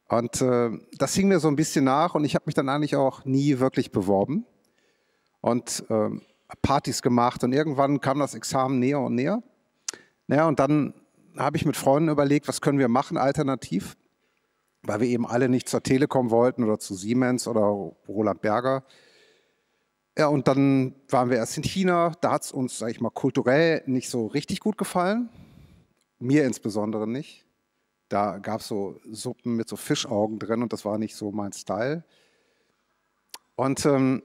Und 0.08 0.42
äh, 0.42 0.72
das 0.98 1.14
hing 1.14 1.30
mir 1.30 1.40
so 1.40 1.48
ein 1.48 1.56
bisschen 1.56 1.86
nach 1.86 2.16
und 2.16 2.26
ich 2.26 2.36
habe 2.36 2.44
mich 2.46 2.56
dann 2.56 2.68
eigentlich 2.68 2.96
auch 2.96 3.24
nie 3.24 3.60
wirklich 3.60 3.92
beworben 3.92 4.46
und 5.40 5.86
äh, 5.90 6.10
Partys 6.62 7.02
gemacht 7.02 7.44
und 7.44 7.54
irgendwann 7.54 8.02
kam 8.02 8.20
das 8.20 8.36
Examen 8.36 8.80
näher 8.80 9.00
und 9.00 9.16
näher. 9.16 9.42
Naja, 10.28 10.48
und 10.48 10.60
dann 10.60 10.94
habe 11.38 11.56
ich 11.56 11.66
mit 11.66 11.78
Freunden 11.78 12.10
überlegt, 12.10 12.50
was 12.50 12.60
können 12.60 12.78
wir 12.78 12.90
machen 12.90 13.18
alternativ, 13.18 13.96
weil 14.84 15.00
wir 15.00 15.08
eben 15.08 15.26
alle 15.26 15.48
nicht 15.48 15.70
zur 15.70 15.82
Telekom 15.82 16.30
wollten 16.30 16.64
oder 16.66 16.78
zu 16.78 16.94
Siemens 16.94 17.48
oder 17.48 17.62
Roland 18.08 18.42
Berger. 18.42 18.84
Ja, 20.18 20.28
und 20.28 20.50
dann 20.50 20.94
waren 21.10 21.30
wir 21.30 21.38
erst 21.38 21.56
in 21.56 21.64
China, 21.64 22.12
da 22.20 22.34
hat 22.34 22.44
es 22.44 22.52
uns, 22.52 22.78
sage 22.78 22.92
ich 22.92 23.00
mal, 23.00 23.12
kulturell 23.12 23.82
nicht 23.86 24.10
so 24.10 24.28
richtig 24.28 24.60
gut 24.60 24.78
gefallen. 24.78 25.30
Mir 26.22 26.46
insbesondere 26.46 27.08
nicht. 27.08 27.46
Da 28.08 28.38
gab 28.38 28.62
es 28.62 28.68
so 28.68 29.00
Suppen 29.12 29.56
mit 29.56 29.68
so 29.68 29.76
Fischaugen 29.76 30.38
drin 30.38 30.62
und 30.62 30.72
das 30.72 30.86
war 30.86 30.98
nicht 30.98 31.16
so 31.16 31.32
mein 31.32 31.52
Style. 31.52 32.04
Und 33.56 33.86
ähm, 33.86 34.22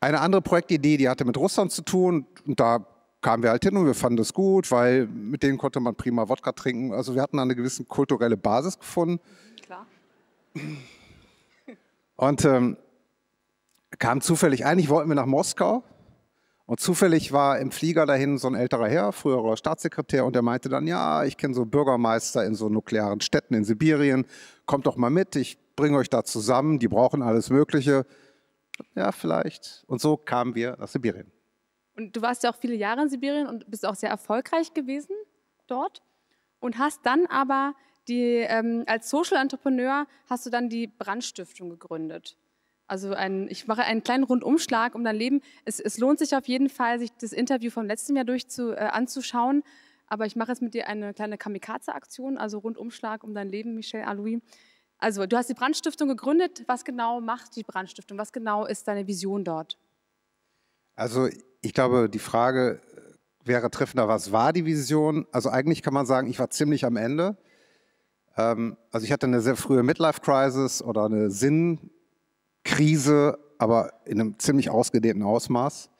eine 0.00 0.20
andere 0.20 0.42
Projektidee, 0.42 0.96
die 0.96 1.08
hatte 1.08 1.24
mit 1.24 1.36
Russland 1.36 1.70
zu 1.70 1.82
tun 1.82 2.26
und 2.46 2.58
da 2.58 2.86
kamen 3.20 3.42
wir 3.42 3.50
halt 3.50 3.62
hin 3.62 3.76
und 3.76 3.86
wir 3.86 3.94
fanden 3.94 4.16
das 4.16 4.34
gut, 4.34 4.70
weil 4.70 5.06
mit 5.06 5.42
denen 5.42 5.56
konnte 5.56 5.80
man 5.80 5.94
prima 5.94 6.28
Wodka 6.28 6.52
trinken. 6.52 6.92
Also 6.92 7.14
wir 7.14 7.22
hatten 7.22 7.38
eine 7.38 7.54
gewisse 7.54 7.84
kulturelle 7.84 8.36
Basis 8.36 8.78
gefunden. 8.78 9.20
Klar. 9.62 9.86
Und 12.16 12.44
ähm, 12.44 12.76
kam 13.98 14.20
zufällig, 14.20 14.66
eigentlich 14.66 14.88
wollten 14.88 15.08
wir 15.08 15.14
nach 15.14 15.26
Moskau 15.26 15.84
und 16.66 16.80
zufällig 16.80 17.32
war 17.32 17.58
im 17.58 17.70
Flieger 17.70 18.06
dahin 18.06 18.38
so 18.38 18.48
ein 18.48 18.54
älterer 18.54 18.88
Herr, 18.88 19.12
früherer 19.12 19.56
Staatssekretär, 19.56 20.24
und 20.24 20.34
der 20.34 20.42
meinte 20.42 20.68
dann, 20.68 20.86
ja, 20.86 21.24
ich 21.24 21.36
kenne 21.36 21.54
so 21.54 21.66
Bürgermeister 21.66 22.44
in 22.44 22.54
so 22.54 22.68
nuklearen 22.68 23.20
Städten 23.20 23.54
in 23.54 23.64
Sibirien, 23.64 24.26
kommt 24.64 24.86
doch 24.86 24.96
mal 24.96 25.10
mit, 25.10 25.36
ich 25.36 25.58
bringe 25.76 25.98
euch 25.98 26.08
da 26.08 26.24
zusammen, 26.24 26.78
die 26.78 26.88
brauchen 26.88 27.22
alles 27.22 27.50
Mögliche. 27.50 28.06
Ja, 28.94 29.12
vielleicht. 29.12 29.84
Und 29.86 30.00
so 30.00 30.16
kamen 30.16 30.54
wir 30.54 30.76
nach 30.78 30.88
Sibirien. 30.88 31.30
Und 31.96 32.16
du 32.16 32.22
warst 32.22 32.42
ja 32.42 32.50
auch 32.50 32.56
viele 32.56 32.74
Jahre 32.74 33.02
in 33.02 33.08
Sibirien 33.08 33.46
und 33.46 33.70
bist 33.70 33.86
auch 33.86 33.94
sehr 33.94 34.10
erfolgreich 34.10 34.74
gewesen 34.74 35.14
dort 35.66 36.02
und 36.60 36.78
hast 36.78 37.00
dann 37.04 37.26
aber 37.26 37.74
die, 38.08 38.44
ähm, 38.48 38.84
als 38.86 39.10
Social 39.10 39.40
Entrepreneur 39.40 40.06
hast 40.28 40.44
du 40.46 40.50
dann 40.50 40.68
die 40.68 40.86
Brandstiftung 40.86 41.70
gegründet. 41.70 42.36
Also 42.86 43.14
ein, 43.14 43.48
ich 43.48 43.66
mache 43.66 43.82
einen 43.82 44.02
kleinen 44.02 44.24
Rundumschlag 44.24 44.94
um 44.94 45.04
dein 45.04 45.16
Leben. 45.16 45.40
Es, 45.64 45.80
es, 45.80 45.98
lohnt 45.98 46.18
sich 46.18 46.36
auf 46.36 46.46
jeden 46.46 46.68
Fall, 46.68 46.98
sich 46.98 47.10
das 47.18 47.32
Interview 47.32 47.70
vom 47.70 47.86
letzten 47.86 48.16
Jahr 48.16 48.24
durch 48.24 48.48
zu, 48.48 48.72
äh, 48.72 48.80
anzuschauen. 48.80 49.62
Aber 50.06 50.26
ich 50.26 50.36
mache 50.36 50.50
jetzt 50.50 50.60
mit 50.60 50.74
dir 50.74 50.86
eine 50.86 51.14
kleine 51.14 51.38
Kamikaze-Aktion, 51.38 52.36
also 52.36 52.58
Rundumschlag 52.58 53.24
um 53.24 53.34
dein 53.34 53.48
Leben, 53.48 53.74
Michel 53.74 54.02
Aloui. 54.02 54.42
Also 54.98 55.26
du 55.26 55.36
hast 55.36 55.48
die 55.48 55.54
Brandstiftung 55.54 56.08
gegründet. 56.08 56.64
Was 56.66 56.84
genau 56.84 57.20
macht 57.20 57.56
die 57.56 57.62
Brandstiftung? 57.62 58.18
Was 58.18 58.32
genau 58.32 58.66
ist 58.66 58.86
deine 58.86 59.06
Vision 59.06 59.44
dort? 59.44 59.78
Also 60.94 61.28
ich 61.62 61.72
glaube, 61.72 62.08
die 62.10 62.18
Frage 62.18 62.80
wäre 63.42 63.70
treffender, 63.70 64.08
was 64.08 64.30
war 64.30 64.52
die 64.52 64.66
Vision? 64.66 65.26
Also 65.32 65.48
eigentlich 65.48 65.82
kann 65.82 65.94
man 65.94 66.06
sagen, 66.06 66.28
ich 66.28 66.38
war 66.38 66.50
ziemlich 66.50 66.84
am 66.84 66.96
Ende. 66.96 67.36
Ähm, 68.36 68.76
also 68.90 69.04
ich 69.04 69.12
hatte 69.12 69.26
eine 69.26 69.40
sehr 69.40 69.56
frühe 69.56 69.82
Midlife-Crisis 69.82 70.82
oder 70.82 71.06
eine 71.06 71.30
Sinn- 71.30 71.90
Krise, 72.64 73.38
aber 73.58 73.92
in 74.04 74.20
einem 74.20 74.38
ziemlich 74.38 74.70
ausgedehnten 74.70 75.22
Ausmaß. 75.22 75.90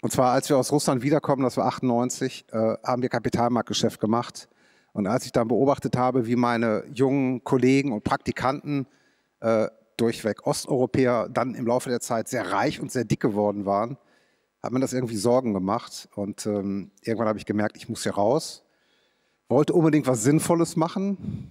Und 0.00 0.12
zwar, 0.12 0.32
als 0.32 0.48
wir 0.48 0.56
aus 0.56 0.72
Russland 0.72 1.02
wiederkommen, 1.02 1.42
das 1.42 1.56
war 1.56 1.66
98, 1.66 2.46
äh, 2.50 2.76
haben 2.82 3.02
wir 3.02 3.08
Kapitalmarktgeschäft 3.08 4.00
gemacht. 4.00 4.48
Und 4.92 5.06
als 5.06 5.26
ich 5.26 5.32
dann 5.32 5.48
beobachtet 5.48 5.96
habe, 5.96 6.26
wie 6.26 6.36
meine 6.36 6.84
jungen 6.92 7.44
Kollegen 7.44 7.92
und 7.92 8.02
Praktikanten 8.02 8.86
äh, 9.40 9.68
durchweg 9.96 10.46
Osteuropäer 10.46 11.28
dann 11.28 11.54
im 11.54 11.66
Laufe 11.66 11.90
der 11.90 12.00
Zeit 12.00 12.28
sehr 12.28 12.50
reich 12.50 12.80
und 12.80 12.90
sehr 12.90 13.04
dick 13.04 13.20
geworden 13.20 13.66
waren, 13.66 13.98
hat 14.62 14.72
mir 14.72 14.80
das 14.80 14.92
irgendwie 14.92 15.16
Sorgen 15.16 15.52
gemacht. 15.52 16.08
Und 16.14 16.46
ähm, 16.46 16.90
irgendwann 17.02 17.28
habe 17.28 17.38
ich 17.38 17.46
gemerkt, 17.46 17.76
ich 17.76 17.88
muss 17.88 18.02
hier 18.02 18.14
raus. 18.14 18.64
Wollte 19.48 19.74
unbedingt 19.74 20.06
was 20.06 20.22
Sinnvolles 20.22 20.76
machen. 20.76 21.50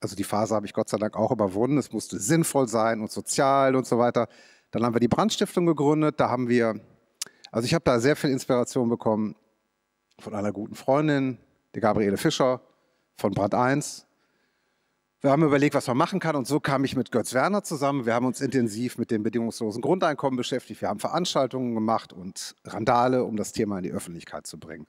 Also 0.00 0.14
die 0.14 0.24
Phase 0.24 0.54
habe 0.54 0.66
ich 0.66 0.72
Gott 0.72 0.88
sei 0.88 0.98
Dank 0.98 1.16
auch 1.16 1.30
überwunden. 1.30 1.78
Es 1.78 1.92
musste 1.92 2.18
sinnvoll 2.18 2.68
sein 2.68 3.00
und 3.00 3.10
sozial 3.10 3.76
und 3.76 3.86
so 3.86 3.98
weiter. 3.98 4.28
Dann 4.70 4.84
haben 4.84 4.94
wir 4.94 5.00
die 5.00 5.08
Brandstiftung 5.08 5.66
gegründet. 5.66 6.20
Da 6.20 6.28
haben 6.28 6.48
wir, 6.48 6.80
also 7.50 7.66
ich 7.66 7.74
habe 7.74 7.84
da 7.84 7.98
sehr 7.98 8.16
viel 8.16 8.30
Inspiration 8.30 8.88
bekommen 8.88 9.36
von 10.18 10.34
einer 10.34 10.52
guten 10.52 10.74
Freundin, 10.74 11.38
der 11.74 11.82
Gabriele 11.82 12.16
Fischer 12.16 12.60
von 13.16 13.32
Brand 13.32 13.54
1. 13.54 14.06
Wir 15.22 15.30
haben 15.30 15.42
überlegt, 15.42 15.74
was 15.74 15.86
man 15.88 15.96
machen 15.96 16.20
kann 16.20 16.36
und 16.36 16.46
so 16.46 16.60
kam 16.60 16.84
ich 16.84 16.94
mit 16.94 17.10
Götz 17.10 17.32
Werner 17.32 17.62
zusammen. 17.64 18.06
Wir 18.06 18.14
haben 18.14 18.26
uns 18.26 18.40
intensiv 18.40 18.98
mit 18.98 19.10
dem 19.10 19.22
bedingungslosen 19.22 19.82
Grundeinkommen 19.82 20.36
beschäftigt. 20.36 20.82
Wir 20.82 20.88
haben 20.88 21.00
Veranstaltungen 21.00 21.74
gemacht 21.74 22.12
und 22.12 22.54
Randale, 22.64 23.24
um 23.24 23.36
das 23.36 23.52
Thema 23.52 23.78
in 23.78 23.84
die 23.84 23.92
Öffentlichkeit 23.92 24.46
zu 24.46 24.58
bringen. 24.58 24.86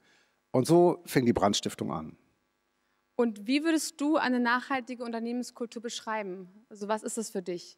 Und 0.50 0.66
so 0.66 1.02
fing 1.06 1.24
die 1.24 1.32
Brandstiftung 1.32 1.92
an. 1.92 2.16
Und 3.20 3.48
wie 3.48 3.64
würdest 3.64 4.00
du 4.00 4.16
eine 4.16 4.38
nachhaltige 4.38 5.02
Unternehmenskultur 5.02 5.82
beschreiben? 5.82 6.48
Also 6.70 6.86
was 6.86 7.02
ist 7.02 7.18
das 7.18 7.30
für 7.30 7.42
dich? 7.42 7.76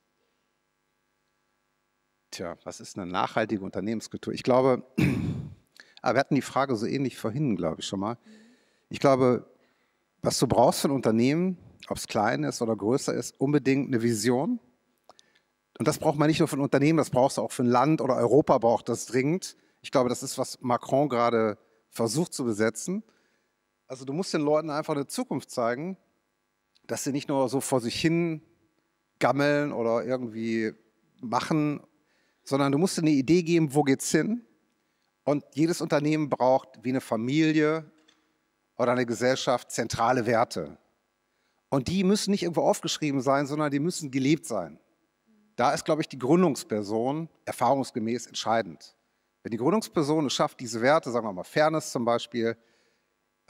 Tja, 2.31 2.59
was 2.65 2.79
ist 2.79 2.99
eine 2.99 3.11
nachhaltige 3.11 3.65
Unternehmenskultur? 3.65 4.35
Ich 4.35 4.43
glaube, 4.43 4.85
ah, 6.03 6.13
wir 6.13 6.21
hatten 6.21 6.35
die 6.35 6.43
Frage 6.43 6.77
so 6.77 6.85
ähnlich 6.85 7.17
vorhin, 7.17 7.57
glaube 7.57 7.81
ich 7.81 7.87
schon 7.87 8.01
mal. 8.01 8.19
Ich 8.91 9.01
glaube, 9.01 9.51
was 10.21 10.39
du 10.39 10.47
brauchst 10.47 10.83
für 10.83 10.89
ein 10.89 10.95
Unternehmen, 10.95 11.57
ob 11.89 11.97
es 11.97 12.07
klein 12.07 12.45
ist 12.45 12.61
oder 12.61 12.77
größer 12.77 13.15
ist, 13.15 13.41
unbedingt 13.41 13.89
eine 13.89 14.03
Vision. 14.03 14.61
Und 15.79 15.89
das 15.89 15.99
braucht 15.99 16.19
man 16.19 16.29
nicht 16.29 16.41
nur 16.41 16.49
für 16.49 16.59
ein 16.59 16.63
Unternehmen, 16.63 16.99
das 16.99 17.09
brauchst 17.09 17.39
du 17.39 17.41
auch 17.41 17.53
für 17.53 17.63
ein 17.63 17.71
Land 17.71 18.03
oder 18.03 18.17
Europa 18.17 18.59
braucht 18.59 18.91
das 18.91 19.07
dringend. 19.07 19.57
Ich 19.81 19.91
glaube, 19.91 20.11
das 20.11 20.23
ist, 20.23 20.37
was 20.37 20.61
Macron 20.61 21.09
gerade 21.09 21.57
versucht 21.89 22.35
zu 22.35 22.45
besetzen. 22.45 23.03
Also 23.91 24.05
du 24.05 24.13
musst 24.13 24.33
den 24.33 24.43
Leuten 24.43 24.71
einfach 24.71 24.95
eine 24.95 25.09
Zukunft 25.09 25.51
zeigen, 25.51 25.97
dass 26.87 27.03
sie 27.03 27.11
nicht 27.11 27.29
nur 27.29 27.49
so 27.49 27.61
vor 27.61 27.81
sich 27.81 28.01
hin 28.01 28.41
gammeln 29.19 29.73
oder 29.73 30.05
irgendwie 30.05 30.75
machen, 31.21 31.81
sondern 32.45 32.71
du 32.71 32.79
musst 32.79 32.99
ihnen 32.99 33.09
eine 33.09 33.17
Idee 33.17 33.43
geben, 33.43 33.75
wo 33.75 33.83
geht's 33.83 34.09
hin? 34.13 34.47
Und 35.25 35.45
jedes 35.55 35.81
Unternehmen 35.81 36.31
braucht 36.31 36.69
wie 36.85 36.91
eine 36.91 37.01
Familie 37.01 37.91
oder 38.77 38.93
eine 38.93 39.07
Gesellschaft 39.07 39.73
zentrale 39.73 40.25
Werte. 40.25 40.79
Und 41.69 41.89
die 41.89 42.05
müssen 42.05 42.31
nicht 42.31 42.45
irgendwo 42.45 42.63
aufgeschrieben 42.63 43.21
sein, 43.21 43.49
sondern 43.49 43.73
die 43.73 43.81
müssen 43.81 44.13
gelebt 44.13 44.47
sein. 44.47 44.79
Da 45.57 45.75
ist, 45.75 45.85
glaube 45.85 46.03
ich, 46.03 46.09
die 46.09 46.19
Gründungsperson 46.19 47.29
erfahrungsgemäß 47.45 48.29
entscheidend. 48.29 48.95
Wenn 49.43 49.51
die 49.51 49.59
Gründungsperson 49.59 50.27
es 50.27 50.33
schafft, 50.33 50.61
diese 50.61 50.81
Werte, 50.81 51.11
sagen 51.11 51.27
wir 51.27 51.33
mal 51.33 51.43
Fairness 51.43 51.91
zum 51.91 52.05
Beispiel, 52.05 52.57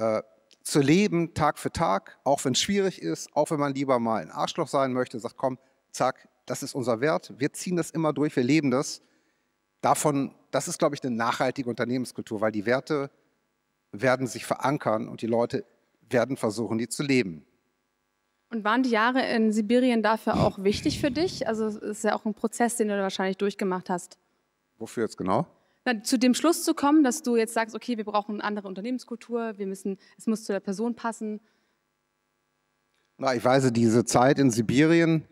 äh, 0.00 0.22
zu 0.62 0.80
leben, 0.80 1.34
Tag 1.34 1.58
für 1.58 1.72
Tag, 1.72 2.18
auch 2.24 2.44
wenn 2.44 2.52
es 2.52 2.60
schwierig 2.60 3.00
ist, 3.00 3.34
auch 3.34 3.50
wenn 3.50 3.60
man 3.60 3.74
lieber 3.74 3.98
mal 3.98 4.22
ein 4.22 4.30
Arschloch 4.30 4.68
sein 4.68 4.92
möchte, 4.92 5.18
sagt, 5.18 5.36
komm, 5.36 5.58
zack, 5.90 6.28
das 6.46 6.62
ist 6.62 6.74
unser 6.74 7.00
Wert, 7.00 7.32
wir 7.38 7.52
ziehen 7.52 7.76
das 7.76 7.90
immer 7.90 8.12
durch, 8.12 8.34
wir 8.36 8.42
leben 8.42 8.70
das. 8.70 9.02
Davon, 9.80 10.34
das 10.50 10.68
ist, 10.68 10.78
glaube 10.78 10.94
ich, 10.94 11.02
eine 11.02 11.14
nachhaltige 11.14 11.68
Unternehmenskultur, 11.68 12.40
weil 12.40 12.52
die 12.52 12.66
Werte 12.66 13.10
werden 13.92 14.26
sich 14.26 14.44
verankern 14.44 15.08
und 15.08 15.22
die 15.22 15.26
Leute 15.26 15.64
werden 16.08 16.36
versuchen, 16.36 16.78
die 16.78 16.88
zu 16.88 17.02
leben. 17.02 17.46
Und 18.50 18.64
waren 18.64 18.82
die 18.82 18.90
Jahre 18.90 19.24
in 19.26 19.52
Sibirien 19.52 20.02
dafür 20.02 20.34
auch 20.34 20.62
wichtig 20.62 21.00
für 21.00 21.10
dich? 21.10 21.46
Also 21.46 21.66
es 21.66 21.76
ist 21.76 22.04
ja 22.04 22.14
auch 22.14 22.24
ein 22.24 22.34
Prozess, 22.34 22.76
den 22.76 22.88
du 22.88 23.00
wahrscheinlich 23.00 23.36
durchgemacht 23.36 23.88
hast. 23.88 24.18
Wofür 24.78 25.04
jetzt 25.04 25.16
genau? 25.16 25.46
Na, 25.84 26.02
zu 26.02 26.18
dem 26.18 26.34
Schluss 26.34 26.64
zu 26.64 26.74
kommen, 26.74 27.02
dass 27.02 27.22
du 27.22 27.36
jetzt 27.36 27.54
sagst, 27.54 27.74
okay, 27.74 27.96
wir 27.96 28.04
brauchen 28.04 28.36
eine 28.36 28.44
andere 28.44 28.68
Unternehmenskultur, 28.68 29.56
wir 29.56 29.66
müssen, 29.66 29.96
es 30.18 30.26
muss 30.26 30.44
zu 30.44 30.52
der 30.52 30.60
Person 30.60 30.94
passen. 30.94 31.40
Na, 33.16 33.34
ich 33.34 33.44
weiß, 33.44 33.72
diese 33.72 34.04
Zeit 34.04 34.38
in 34.38 34.50
Sibirien, 34.50 35.26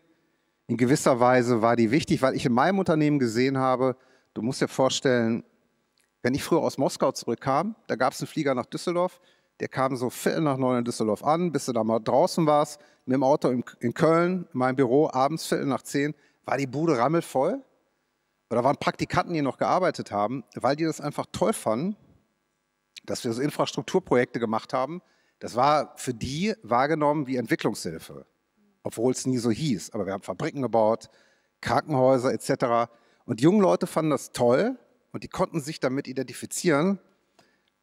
in 0.66 0.76
gewisser 0.76 1.20
Weise 1.20 1.62
war 1.62 1.76
die 1.76 1.90
wichtig, 1.90 2.22
weil 2.22 2.34
ich 2.34 2.46
in 2.46 2.52
meinem 2.52 2.78
Unternehmen 2.78 3.18
gesehen 3.18 3.58
habe, 3.58 3.96
du 4.34 4.42
musst 4.42 4.60
dir 4.60 4.68
vorstellen, 4.68 5.44
wenn 6.22 6.34
ich 6.34 6.42
früher 6.42 6.60
aus 6.60 6.78
Moskau 6.78 7.12
zurückkam, 7.12 7.76
da 7.86 7.96
gab 7.96 8.12
es 8.12 8.20
einen 8.20 8.28
Flieger 8.28 8.54
nach 8.54 8.66
Düsseldorf, 8.66 9.20
der 9.60 9.68
kam 9.68 9.96
so 9.96 10.10
viertel 10.10 10.42
nach 10.42 10.56
neun 10.56 10.78
in 10.78 10.84
Düsseldorf 10.84 11.24
an, 11.24 11.52
bis 11.52 11.66
du 11.66 11.72
da 11.72 11.84
mal 11.84 11.98
draußen 11.98 12.46
warst, 12.46 12.80
mit 13.06 13.14
dem 13.14 13.22
Auto 13.22 13.48
in, 13.48 13.94
Köln, 13.94 14.46
in 14.52 14.58
meinem 14.58 14.76
Büro, 14.76 15.10
abends 15.10 15.46
viertel 15.46 15.66
nach 15.66 15.82
zehn, 15.82 16.14
war 16.44 16.56
die 16.56 16.66
Bude 16.66 16.98
rammelvoll. 16.98 17.62
Oder 18.50 18.64
waren 18.64 18.76
Praktikanten, 18.76 19.34
die 19.34 19.42
noch 19.42 19.58
gearbeitet 19.58 20.10
haben, 20.10 20.44
weil 20.54 20.76
die 20.76 20.84
das 20.84 21.00
einfach 21.00 21.26
toll 21.32 21.52
fanden, 21.52 21.96
dass 23.04 23.24
wir 23.24 23.32
so 23.32 23.42
Infrastrukturprojekte 23.42 24.38
gemacht 24.38 24.72
haben. 24.72 25.02
Das 25.38 25.54
war 25.54 25.96
für 25.96 26.14
die 26.14 26.54
wahrgenommen 26.62 27.26
wie 27.26 27.36
Entwicklungshilfe, 27.36 28.26
obwohl 28.82 29.12
es 29.12 29.26
nie 29.26 29.38
so 29.38 29.50
hieß. 29.50 29.90
Aber 29.92 30.06
wir 30.06 30.12
haben 30.12 30.22
Fabriken 30.22 30.62
gebaut, 30.62 31.08
Krankenhäuser 31.60 32.32
etc. 32.32 32.90
Und 33.24 33.40
die 33.40 33.44
jungen 33.44 33.60
Leute 33.60 33.86
fanden 33.86 34.10
das 34.10 34.32
toll 34.32 34.78
und 35.12 35.24
die 35.24 35.28
konnten 35.28 35.60
sich 35.60 35.80
damit 35.80 36.08
identifizieren. 36.08 36.98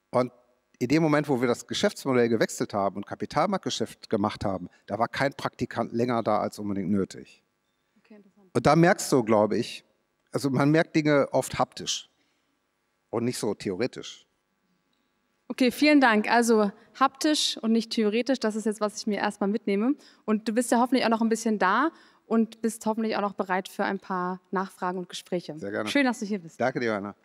Und 0.10 0.32
in 0.80 0.88
dem 0.90 1.04
Moment, 1.04 1.30
wo 1.30 1.40
wir 1.40 1.48
das 1.48 1.68
Geschäftsmodell 1.68 2.28
gewechselt 2.28 2.74
haben 2.74 2.98
und 2.98 3.06
Kapitalmarktgeschäft 3.06 4.10
gemacht 4.10 4.44
haben, 4.44 4.70
da 4.88 5.00
war 5.00 5.08
kein 5.08 5.34
Praktikant 5.34 5.94
länger 5.94 6.22
da 6.24 6.40
als 6.40 6.60
unbedingt 6.60 6.90
nötig. 6.90 7.44
Okay, 8.00 8.22
und 8.54 8.66
da 8.66 8.76
merkst 8.76 9.12
du, 9.12 9.24
glaube 9.24 9.58
ich, 9.58 9.85
also 10.36 10.50
man 10.50 10.70
merkt 10.70 10.94
Dinge 10.98 11.30
oft 11.32 11.58
haptisch 11.58 12.10
und 13.10 13.24
nicht 13.24 13.38
so 13.38 13.54
theoretisch. 13.54 14.28
Okay, 15.48 15.72
vielen 15.72 16.02
Dank. 16.02 16.30
Also 16.30 16.72
haptisch 17.00 17.58
und 17.62 17.72
nicht 17.72 17.92
theoretisch, 17.92 18.42
das 18.42 18.58
ist 18.58 18.66
jetzt, 18.66 18.82
was 18.82 18.98
ich 18.98 19.08
mir 19.08 19.20
erstmal 19.20 19.50
mitnehme. 19.50 19.96
Und 20.26 20.50
du 20.50 20.54
bist 20.54 20.72
ja 20.72 20.80
hoffentlich 20.80 21.06
auch 21.06 21.10
noch 21.10 21.22
ein 21.22 21.30
bisschen 21.30 21.58
da 21.58 21.90
und 22.28 22.62
bist 22.62 22.86
hoffentlich 22.86 23.16
auch 23.16 23.22
noch 23.22 23.34
bereit 23.34 23.70
für 23.70 23.86
ein 23.86 24.00
paar 24.00 24.42
Nachfragen 24.52 24.98
und 24.98 25.08
Gespräche. 25.08 25.58
Sehr 25.58 25.72
gerne. 25.72 25.90
Schön, 25.90 26.04
dass 26.04 26.20
du 26.20 26.26
hier 26.26 26.40
bist. 26.40 26.60
Danke 26.60 26.82
dir, 26.82 26.96
Anna. 26.96 27.16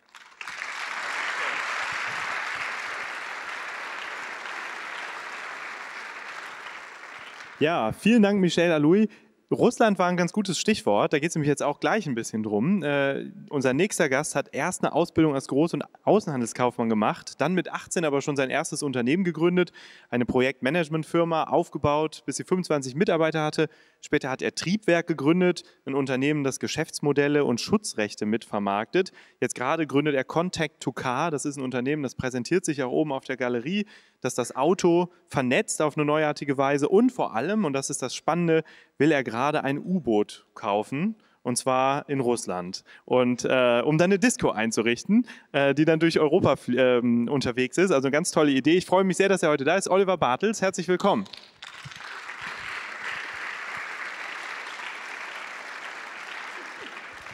Ja, 7.59 7.91
vielen 7.91 8.23
Dank, 8.23 8.39
Michel 8.39 8.71
Aloui. 8.71 9.09
Russland 9.51 9.99
war 9.99 10.07
ein 10.07 10.15
ganz 10.15 10.31
gutes 10.31 10.57
Stichwort. 10.57 11.11
Da 11.11 11.19
geht 11.19 11.29
es 11.29 11.35
nämlich 11.35 11.49
jetzt 11.49 11.61
auch 11.61 11.81
gleich 11.81 12.07
ein 12.07 12.15
bisschen 12.15 12.41
drum. 12.41 12.83
Äh, 12.83 13.31
unser 13.49 13.73
nächster 13.73 14.07
Gast 14.07 14.33
hat 14.33 14.49
erst 14.53 14.81
eine 14.81 14.93
Ausbildung 14.93 15.33
als 15.33 15.49
Groß- 15.49 15.73
und 15.73 15.83
Außenhandelskaufmann 16.03 16.87
gemacht, 16.87 17.41
dann 17.41 17.53
mit 17.53 17.69
18 17.69 18.05
aber 18.05 18.21
schon 18.21 18.37
sein 18.37 18.49
erstes 18.49 18.81
Unternehmen 18.81 19.25
gegründet, 19.25 19.73
eine 20.09 20.25
Projektmanagementfirma 20.25 21.43
aufgebaut, 21.43 22.23
bis 22.25 22.37
sie 22.37 22.45
25 22.45 22.95
Mitarbeiter 22.95 23.43
hatte. 23.43 23.67
Später 23.99 24.29
hat 24.29 24.41
er 24.41 24.55
Triebwerk 24.55 25.07
gegründet, 25.07 25.63
ein 25.85 25.95
Unternehmen, 25.95 26.45
das 26.45 26.59
Geschäftsmodelle 26.59 27.43
und 27.43 27.59
Schutzrechte 27.59 28.25
mitvermarktet. 28.25 29.11
Jetzt 29.41 29.55
gerade 29.55 29.85
gründet 29.85 30.15
er 30.15 30.23
Contact 30.23 30.79
to 30.79 30.93
Car. 30.93 31.29
Das 31.29 31.43
ist 31.43 31.57
ein 31.57 31.63
Unternehmen, 31.63 32.03
das 32.03 32.15
präsentiert 32.15 32.63
sich 32.63 32.83
auch 32.83 32.91
oben 32.91 33.11
auf 33.11 33.25
der 33.25 33.35
Galerie, 33.35 33.85
das 34.21 34.35
das 34.35 34.55
Auto 34.55 35.09
vernetzt 35.27 35.81
auf 35.81 35.97
eine 35.97 36.05
neuartige 36.05 36.57
Weise 36.57 36.87
und 36.87 37.11
vor 37.11 37.35
allem, 37.35 37.65
und 37.65 37.73
das 37.73 37.89
ist 37.89 38.01
das 38.01 38.15
Spannende, 38.15 38.63
will 38.97 39.11
er 39.11 39.23
gerade 39.23 39.63
ein 39.63 39.77
U-Boot 39.79 40.45
kaufen 40.53 41.15
und 41.43 41.57
zwar 41.57 42.07
in 42.07 42.19
Russland. 42.19 42.83
Und 43.05 43.45
äh, 43.45 43.81
um 43.83 43.97
dann 43.97 44.11
eine 44.11 44.19
Disco 44.19 44.51
einzurichten, 44.51 45.27
äh, 45.51 45.73
die 45.73 45.85
dann 45.85 45.99
durch 45.99 46.19
Europa 46.19 46.55
äh, 46.67 46.99
unterwegs 46.99 47.77
ist. 47.77 47.91
Also 47.91 48.07
eine 48.07 48.11
ganz 48.11 48.31
tolle 48.31 48.51
Idee. 48.51 48.77
Ich 48.77 48.85
freue 48.85 49.03
mich 49.03 49.17
sehr, 49.17 49.29
dass 49.29 49.43
er 49.43 49.49
heute 49.49 49.63
da 49.63 49.75
ist. 49.75 49.89
Oliver 49.89 50.17
Bartels, 50.17 50.61
herzlich 50.61 50.87
willkommen. 50.87 51.25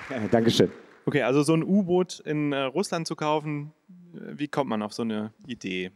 Ja, 0.10 0.20
Dankeschön. 0.32 0.72
Okay, 1.06 1.22
also 1.22 1.44
so 1.44 1.54
ein 1.54 1.64
U-Boot 1.64 2.20
in 2.22 2.54
äh, 2.54 2.64
Russland 2.64 3.08
zu 3.08 3.16
kaufen, 3.16 3.74
wie 4.34 4.48
kommt 4.48 4.70
man 4.70 4.82
auf 4.82 4.94
so 4.94 5.04
eine 5.04 5.32
Idee? 5.46 5.92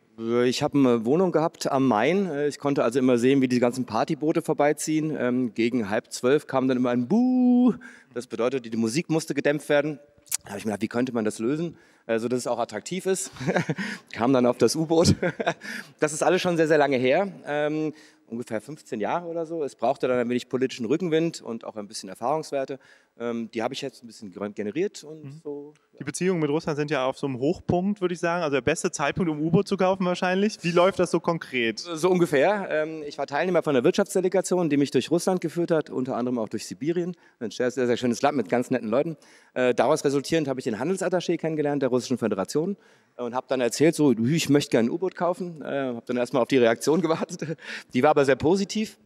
Ich 0.45 0.61
habe 0.61 0.77
eine 0.77 1.05
Wohnung 1.05 1.31
gehabt 1.31 1.71
am 1.71 1.87
Main. 1.87 2.27
Äh, 2.27 2.47
ich 2.47 2.59
konnte 2.59 2.83
also 2.83 2.99
immer 2.99 3.17
sehen, 3.17 3.41
wie 3.41 3.47
die 3.47 3.59
ganzen 3.59 3.85
Partyboote 3.85 4.41
vorbeiziehen. 4.41 5.15
Ähm, 5.17 5.53
gegen 5.53 5.89
halb 5.89 6.11
zwölf 6.11 6.47
kam 6.47 6.67
dann 6.67 6.77
immer 6.77 6.91
ein 6.91 7.07
Buh. 7.07 7.73
Das 8.13 8.27
bedeutet, 8.27 8.71
die 8.71 8.77
Musik 8.77 9.09
musste 9.09 9.33
gedämpft 9.33 9.69
werden. 9.69 9.99
Da 10.43 10.49
habe 10.49 10.59
ich 10.59 10.65
mir 10.65 10.71
gedacht, 10.71 10.81
wie 10.81 10.87
könnte 10.87 11.13
man 11.13 11.25
das 11.25 11.39
lösen, 11.39 11.77
also 12.05 12.27
dass 12.27 12.39
es 12.39 12.47
auch 12.47 12.59
attraktiv 12.59 13.05
ist. 13.05 13.31
kam 14.11 14.33
dann 14.33 14.45
auf 14.45 14.57
das 14.57 14.75
U-Boot. 14.75 15.15
das 15.99 16.13
ist 16.13 16.23
alles 16.23 16.41
schon 16.41 16.57
sehr, 16.57 16.67
sehr 16.67 16.77
lange 16.77 16.97
her. 16.97 17.31
Ähm, 17.45 17.93
ungefähr 18.31 18.61
15 18.61 18.99
Jahre 18.99 19.27
oder 19.27 19.45
so. 19.45 19.63
Es 19.63 19.75
brauchte 19.75 20.07
dann 20.07 20.17
ein 20.17 20.29
wenig 20.29 20.49
politischen 20.49 20.85
Rückenwind 20.85 21.41
und 21.41 21.65
auch 21.65 21.75
ein 21.75 21.87
bisschen 21.87 22.09
Erfahrungswerte. 22.09 22.79
Ähm, 23.19 23.51
die 23.53 23.61
habe 23.61 23.73
ich 23.73 23.81
jetzt 23.81 24.03
ein 24.03 24.07
bisschen 24.07 24.33
generiert 24.55 25.03
und 25.03 25.23
mhm. 25.23 25.41
so. 25.43 25.73
Ja. 25.91 25.99
Die 25.99 26.03
Beziehungen 26.05 26.39
mit 26.39 26.49
Russland 26.49 26.77
sind 26.77 26.89
ja 26.89 27.05
auf 27.05 27.19
so 27.19 27.27
einem 27.27 27.37
Hochpunkt, 27.37 28.01
würde 28.01 28.13
ich 28.13 28.19
sagen. 28.19 28.41
Also 28.41 28.55
der 28.55 28.61
beste 28.61 28.91
Zeitpunkt, 28.91 29.29
um 29.29 29.39
U-Boot 29.39 29.67
zu 29.67 29.77
kaufen 29.77 30.05
wahrscheinlich. 30.05 30.57
Wie 30.63 30.71
läuft 30.71 30.97
das 30.99 31.11
so 31.11 31.19
konkret? 31.19 31.79
So 31.79 32.09
ungefähr. 32.09 32.67
Ähm, 32.71 33.03
ich 33.05 33.17
war 33.17 33.27
Teilnehmer 33.27 33.61
von 33.61 33.75
einer 33.75 33.83
Wirtschaftsdelegation, 33.83 34.69
die 34.69 34.77
mich 34.77 34.91
durch 34.91 35.11
Russland 35.11 35.41
geführt 35.41 35.71
hat, 35.71 35.89
unter 35.89 36.15
anderem 36.15 36.39
auch 36.39 36.49
durch 36.49 36.65
Sibirien. 36.65 37.15
Ein 37.39 37.51
sehr, 37.51 37.69
sehr 37.69 37.97
schönes 37.97 38.21
Land 38.21 38.37
mit 38.37 38.49
ganz 38.49 38.71
netten 38.71 38.89
Leuten. 38.89 39.17
Äh, 39.53 39.75
daraus 39.75 40.01
resultierend 40.21 40.47
habe 40.47 40.59
ich 40.59 40.65
den 40.65 40.77
Handelsattaché 40.77 41.37
kennengelernt 41.37 41.81
der 41.81 41.89
Russischen 41.89 42.19
Föderation 42.19 42.77
und 43.17 43.33
habe 43.33 43.47
dann 43.49 43.59
erzählt, 43.59 43.95
so, 43.95 44.11
ich 44.11 44.49
möchte 44.49 44.69
gerne 44.69 44.87
ein 44.87 44.91
U-Boot 44.91 45.15
kaufen. 45.15 45.63
Äh, 45.63 45.65
habe 45.65 46.03
dann 46.05 46.17
erstmal 46.17 46.43
auf 46.43 46.47
die 46.47 46.57
Reaktion 46.57 47.01
gewartet. 47.05 47.57
Die 47.93 48.03
war 48.03 48.11
aber 48.11 48.25
sehr 48.25 48.35
positiv. 48.35 48.99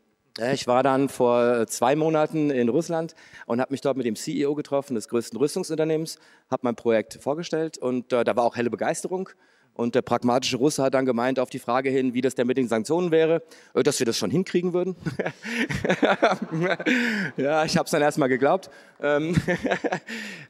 Ich 0.51 0.67
war 0.67 0.84
dann 0.84 1.07
vor 1.07 1.65
zwei 1.67 1.95
Monaten 1.95 2.50
in 2.50 2.67
Russland 2.67 3.15
und 3.45 3.62
habe 3.62 3.72
mich 3.72 3.79
dort 3.79 3.95
mit 3.95 4.05
dem 4.05 4.17
CEO 4.17 4.53
getroffen 4.53 4.95
des 4.95 5.07
größten 5.07 5.39
Rüstungsunternehmens, 5.39 6.19
habe 6.51 6.60
mein 6.63 6.75
Projekt 6.75 7.19
vorgestellt 7.22 7.77
und 7.77 8.12
äh, 8.12 8.25
da 8.25 8.36
war 8.36 8.43
auch 8.43 8.57
helle 8.57 8.69
Begeisterung. 8.69 9.29
Und 9.75 9.94
der 9.94 10.01
pragmatische 10.01 10.55
Russe 10.55 10.82
hat 10.82 10.94
dann 10.94 11.05
gemeint 11.05 11.38
auf 11.38 11.50
die 11.50 11.60
Frage 11.60 11.89
hin, 11.89 12.13
wie 12.13 12.22
das 12.22 12.34
denn 12.34 12.48
mit 12.48 12.58
den 12.58 12.70
Sanktionen 12.70 13.12
wäre, 13.12 13.44
äh, 13.74 13.84
dass 13.84 14.00
wir 14.00 14.05
das 14.05 14.17
schon 14.17 14.32
hinkriegen 14.32 14.74
würden. 14.74 14.96
ja, 17.38 17.65
ich 17.65 17.75
habe 17.75 17.86
es 17.86 17.91
dann 17.91 18.01
erstmal 18.01 18.29
geglaubt. 18.29 18.70
Ähm, 19.01 19.36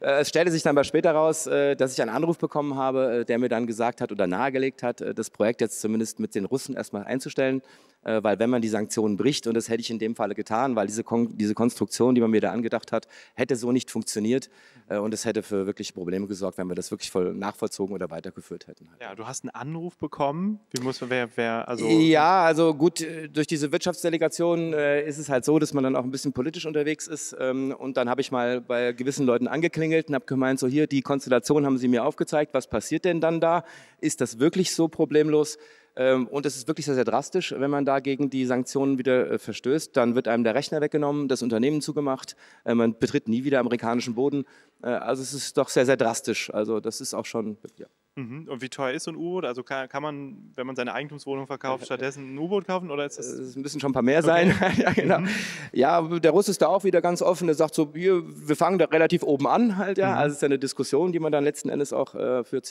es 0.20 0.28
stellte 0.28 0.52
sich 0.52 0.62
dann 0.62 0.76
aber 0.76 0.84
später 0.84 1.10
raus, 1.10 1.48
äh, 1.48 1.74
dass 1.74 1.92
ich 1.92 2.00
einen 2.00 2.12
Anruf 2.12 2.38
bekommen 2.38 2.76
habe, 2.76 3.24
der 3.26 3.40
mir 3.40 3.48
dann 3.48 3.66
gesagt 3.66 4.00
hat 4.00 4.12
oder 4.12 4.28
nahegelegt 4.28 4.84
hat, 4.84 5.00
das 5.00 5.30
Projekt 5.30 5.60
jetzt 5.60 5.80
zumindest 5.80 6.20
mit 6.20 6.34
den 6.34 6.44
Russen 6.44 6.76
erstmal 6.76 7.04
einzustellen 7.04 7.62
weil 8.02 8.38
wenn 8.38 8.50
man 8.50 8.62
die 8.62 8.68
Sanktionen 8.68 9.16
bricht, 9.16 9.48
und 9.48 9.54
das 9.54 9.68
hätte 9.68 9.80
ich 9.80 9.90
in 9.90 9.98
dem 9.98 10.14
Falle 10.14 10.36
getan, 10.36 10.76
weil 10.76 10.86
diese, 10.86 11.02
Kon 11.02 11.36
diese 11.36 11.54
Konstruktion, 11.54 12.14
die 12.14 12.20
man 12.20 12.30
mir 12.30 12.40
da 12.40 12.52
angedacht 12.52 12.92
hat, 12.92 13.08
hätte 13.34 13.56
so 13.56 13.72
nicht 13.72 13.90
funktioniert 13.90 14.48
und 14.88 15.12
es 15.12 15.24
hätte 15.24 15.42
für 15.42 15.66
wirklich 15.66 15.92
Probleme 15.92 16.28
gesorgt, 16.28 16.56
wenn 16.58 16.68
wir 16.68 16.76
das 16.76 16.92
wirklich 16.92 17.10
voll 17.10 17.34
nachvollzogen 17.34 17.96
oder 17.96 18.08
weitergeführt 18.08 18.68
hätten. 18.68 18.88
Ja, 19.00 19.15
du 19.16 19.26
hast 19.26 19.44
einen 19.44 19.50
Anruf 19.50 19.96
bekommen. 19.96 20.60
Wie 20.70 20.82
muss 20.82 21.00
man, 21.00 21.10
wer, 21.10 21.28
wer, 21.36 21.68
also. 21.68 21.86
Ja, 21.88 22.44
also 22.44 22.74
gut, 22.74 23.04
durch 23.32 23.46
diese 23.46 23.72
Wirtschaftsdelegation 23.72 24.72
äh, 24.72 25.06
ist 25.06 25.18
es 25.18 25.28
halt 25.28 25.44
so, 25.44 25.58
dass 25.58 25.74
man 25.74 25.82
dann 25.84 25.96
auch 25.96 26.04
ein 26.04 26.10
bisschen 26.10 26.32
politisch 26.32 26.66
unterwegs 26.66 27.06
ist. 27.06 27.34
Ähm, 27.38 27.74
und 27.76 27.96
dann 27.96 28.08
habe 28.08 28.20
ich 28.20 28.30
mal 28.30 28.60
bei 28.60 28.92
gewissen 28.92 29.26
Leuten 29.26 29.48
angeklingelt 29.48 30.08
und 30.08 30.14
habe 30.14 30.26
gemeint, 30.26 30.60
so 30.60 30.66
hier, 30.66 30.86
die 30.86 31.02
Konstellation 31.02 31.66
haben 31.66 31.78
sie 31.78 31.88
mir 31.88 32.04
aufgezeigt. 32.04 32.54
Was 32.54 32.68
passiert 32.68 33.04
denn 33.04 33.20
dann 33.20 33.40
da? 33.40 33.64
Ist 34.00 34.20
das 34.20 34.38
wirklich 34.38 34.74
so 34.74 34.88
problemlos? 34.88 35.58
Ähm, 35.96 36.26
und 36.28 36.44
es 36.44 36.56
ist 36.56 36.68
wirklich 36.68 36.84
sehr, 36.84 36.94
sehr 36.94 37.04
drastisch, 37.04 37.54
wenn 37.56 37.70
man 37.70 37.86
da 37.86 38.00
gegen 38.00 38.28
die 38.28 38.44
Sanktionen 38.44 38.98
wieder 38.98 39.30
äh, 39.30 39.38
verstößt. 39.38 39.96
Dann 39.96 40.14
wird 40.14 40.28
einem 40.28 40.44
der 40.44 40.54
Rechner 40.54 40.80
weggenommen, 40.82 41.26
das 41.26 41.42
Unternehmen 41.42 41.80
zugemacht, 41.80 42.36
äh, 42.64 42.74
man 42.74 42.98
betritt 42.98 43.28
nie 43.28 43.44
wieder 43.44 43.60
amerikanischen 43.60 44.14
Boden. 44.14 44.44
Äh, 44.82 44.88
also 44.88 45.22
es 45.22 45.32
ist 45.32 45.56
doch 45.56 45.70
sehr, 45.70 45.86
sehr 45.86 45.96
drastisch. 45.96 46.52
Also 46.52 46.80
das 46.80 47.00
ist 47.00 47.14
auch 47.14 47.24
schon, 47.24 47.56
ja. 47.78 47.86
Mhm. 48.18 48.48
Und 48.48 48.62
wie 48.62 48.70
teuer 48.70 48.94
ist 48.94 49.04
so 49.04 49.10
ein 49.10 49.16
U-Boot? 49.16 49.44
Also 49.44 49.62
kann, 49.62 49.90
kann, 49.90 50.02
man, 50.02 50.50
wenn 50.54 50.66
man 50.66 50.74
seine 50.74 50.94
Eigentumswohnung 50.94 51.46
verkauft, 51.46 51.84
stattdessen 51.84 52.34
ein 52.34 52.38
U-Boot 52.38 52.66
kaufen? 52.66 52.90
Oder 52.90 53.04
ist 53.04 53.18
das, 53.18 53.36
das 53.36 53.56
müssen 53.56 53.78
schon 53.78 53.90
ein 53.90 53.92
paar 53.92 54.02
mehr 54.02 54.22
sein. 54.22 54.52
Okay. 54.52 54.72
ja, 54.82 54.92
genau. 54.92 55.18
Mhm. 55.20 55.28
ja, 55.72 56.00
der 56.00 56.30
Russ 56.30 56.48
ist 56.48 56.62
da 56.62 56.68
auch 56.68 56.82
wieder 56.82 57.02
ganz 57.02 57.20
offen. 57.20 57.46
Er 57.48 57.54
sagt 57.54 57.74
so, 57.74 57.92
hier, 57.94 58.22
wir 58.24 58.56
fangen 58.56 58.78
da 58.78 58.86
relativ 58.86 59.22
oben 59.22 59.46
an 59.46 59.76
halt. 59.76 59.98
Ja. 59.98 60.12
Mhm. 60.12 60.18
Also 60.18 60.28
es 60.28 60.36
ist 60.36 60.42
ja 60.42 60.46
eine 60.46 60.58
Diskussion, 60.58 61.12
die 61.12 61.18
man 61.18 61.30
dann 61.30 61.44
letzten 61.44 61.68
Endes 61.68 61.92
auch 61.92 62.14
äh, 62.14 62.42
führt. 62.42 62.66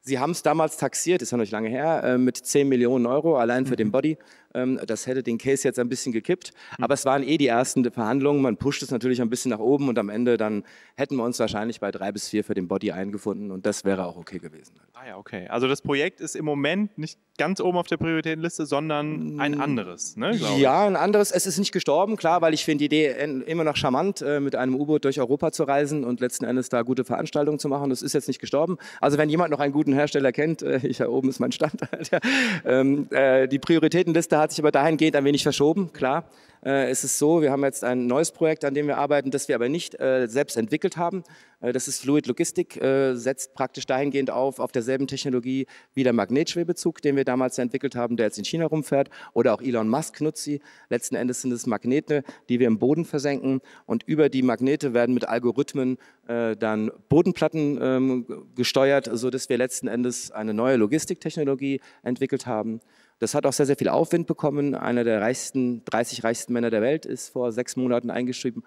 Sie 0.00 0.18
haben 0.20 0.30
es 0.30 0.44
damals 0.44 0.76
taxiert, 0.76 1.22
ist 1.22 1.32
ja 1.32 1.38
noch 1.38 1.42
nicht 1.42 1.50
lange 1.50 1.68
her, 1.68 2.04
äh, 2.04 2.18
mit 2.18 2.36
10 2.36 2.68
Millionen 2.68 3.06
Euro 3.06 3.36
allein 3.36 3.66
für 3.66 3.72
mhm. 3.72 3.78
den 3.78 3.90
Body. 3.90 4.16
Ähm, 4.54 4.80
das 4.86 5.06
hätte 5.06 5.22
den 5.22 5.38
Case 5.38 5.66
jetzt 5.66 5.78
ein 5.78 5.88
bisschen 5.88 6.12
gekippt. 6.12 6.52
Mhm. 6.78 6.84
Aber 6.84 6.94
es 6.94 7.04
waren 7.04 7.22
eh 7.22 7.36
die 7.38 7.46
ersten 7.46 7.90
Verhandlungen. 7.90 8.42
Man 8.42 8.56
pusht 8.56 8.82
es 8.82 8.90
natürlich 8.90 9.20
ein 9.20 9.30
bisschen 9.30 9.50
nach 9.50 9.58
oben 9.58 9.88
und 9.88 9.98
am 9.98 10.08
Ende 10.08 10.36
dann 10.36 10.64
hätten 10.96 11.16
wir 11.16 11.24
uns 11.24 11.38
wahrscheinlich 11.38 11.80
bei 11.80 11.90
drei 11.90 12.12
bis 12.12 12.28
vier 12.28 12.44
für 12.44 12.54
den 12.54 12.68
Body 12.68 12.92
eingefunden 12.92 13.50
und 13.50 13.66
das 13.66 13.84
wäre 13.84 14.04
auch 14.06 14.16
okay 14.16 14.38
gewesen. 14.38 14.74
Ah 14.94 15.08
ja, 15.08 15.16
okay. 15.16 15.48
Also 15.48 15.68
das 15.68 15.82
Projekt 15.82 16.20
ist 16.20 16.36
im 16.36 16.44
Moment 16.44 16.96
nicht 16.98 17.18
ganz 17.36 17.60
oben 17.60 17.78
auf 17.78 17.86
der 17.86 17.96
Prioritätenliste, 17.96 18.64
sondern 18.64 19.40
ein 19.40 19.56
mm, 19.56 19.60
anderes, 19.60 20.16
ne, 20.16 20.36
Ja, 20.58 20.86
ein 20.86 20.96
anderes. 20.96 21.32
Es 21.32 21.46
ist 21.46 21.58
nicht 21.58 21.72
gestorben, 21.72 22.16
klar, 22.16 22.42
weil 22.42 22.54
ich 22.54 22.64
finde 22.64 22.78
die 22.78 22.84
Idee 22.86 23.42
immer 23.46 23.64
noch 23.64 23.76
charmant, 23.76 24.22
äh, 24.22 24.38
mit 24.38 24.54
einem 24.54 24.76
U-Boot 24.76 25.04
durch 25.04 25.18
Europa 25.18 25.50
zu 25.50 25.64
reisen 25.64 26.04
und 26.04 26.20
letzten 26.20 26.44
Endes 26.44 26.68
da 26.68 26.82
gute 26.82 27.04
Veranstaltungen 27.04 27.58
zu 27.58 27.68
machen. 27.68 27.90
Das 27.90 28.02
ist 28.02 28.12
jetzt 28.12 28.28
nicht 28.28 28.40
gestorben. 28.40 28.78
Also 29.00 29.18
wenn 29.18 29.28
jemand 29.28 29.50
noch 29.50 29.58
einen 29.58 29.72
guten 29.72 29.92
Hersteller 29.92 30.30
kennt, 30.30 30.62
äh, 30.62 30.80
ich 30.84 30.98
da 30.98 31.08
oben 31.08 31.28
ist 31.28 31.40
mein 31.40 31.52
Stand. 31.52 31.80
ähm, 32.64 33.08
äh, 33.10 33.48
die 33.48 33.58
Prioritätenliste 33.58 34.38
hat 34.38 34.43
sich 34.50 34.60
aber 34.60 34.72
dahingehend 34.72 35.16
ein 35.16 35.24
wenig 35.24 35.42
verschoben, 35.42 35.92
klar. 35.92 36.28
Äh, 36.64 36.90
es 36.90 37.04
ist 37.04 37.18
so, 37.18 37.42
wir 37.42 37.50
haben 37.50 37.62
jetzt 37.62 37.84
ein 37.84 38.06
neues 38.06 38.32
Projekt, 38.32 38.64
an 38.64 38.74
dem 38.74 38.86
wir 38.86 38.96
arbeiten, 38.96 39.30
das 39.30 39.48
wir 39.48 39.54
aber 39.54 39.68
nicht 39.68 40.00
äh, 40.00 40.26
selbst 40.26 40.56
entwickelt 40.56 40.96
haben. 40.96 41.22
Äh, 41.60 41.72
das 41.72 41.88
ist 41.88 42.00
Fluid 42.00 42.26
Logistik, 42.26 42.80
äh, 42.80 43.14
setzt 43.14 43.54
praktisch 43.54 43.86
dahingehend 43.86 44.30
auf, 44.30 44.58
auf 44.58 44.72
derselben 44.72 45.06
Technologie 45.06 45.66
wie 45.92 46.04
der 46.04 46.14
Magnetschwebezug, 46.14 47.02
den 47.02 47.16
wir 47.16 47.24
damals 47.24 47.58
entwickelt 47.58 47.96
haben, 47.96 48.16
der 48.16 48.26
jetzt 48.26 48.38
in 48.38 48.44
China 48.44 48.66
rumfährt. 48.66 49.10
Oder 49.34 49.54
auch 49.54 49.60
Elon 49.60 49.88
Musk 49.88 50.22
nutzt 50.22 50.42
sie. 50.42 50.60
Letzten 50.88 51.16
Endes 51.16 51.42
sind 51.42 51.52
es 51.52 51.66
Magnete, 51.66 52.22
die 52.48 52.58
wir 52.60 52.66
im 52.66 52.78
Boden 52.78 53.04
versenken. 53.04 53.60
Und 53.84 54.02
über 54.04 54.30
die 54.30 54.42
Magnete 54.42 54.94
werden 54.94 55.14
mit 55.14 55.28
Algorithmen 55.28 55.98
äh, 56.28 56.56
dann 56.56 56.90
Bodenplatten 57.10 57.78
ähm, 57.80 58.46
gesteuert, 58.56 59.10
sodass 59.12 59.50
wir 59.50 59.58
letzten 59.58 59.86
Endes 59.86 60.30
eine 60.30 60.54
neue 60.54 60.76
Logistiktechnologie 60.76 61.80
entwickelt 62.02 62.46
haben. 62.46 62.80
Das 63.24 63.34
hat 63.34 63.46
auch 63.46 63.54
sehr, 63.54 63.64
sehr 63.64 63.76
viel 63.76 63.88
Aufwind 63.88 64.26
bekommen. 64.26 64.74
Einer 64.74 65.02
der 65.02 65.22
reichsten, 65.22 65.82
30 65.86 66.24
reichsten 66.24 66.52
Männer 66.52 66.68
der 66.68 66.82
Welt 66.82 67.06
ist 67.06 67.30
vor 67.30 67.52
sechs 67.52 67.74
Monaten 67.74 68.10
eingestiegen. 68.10 68.64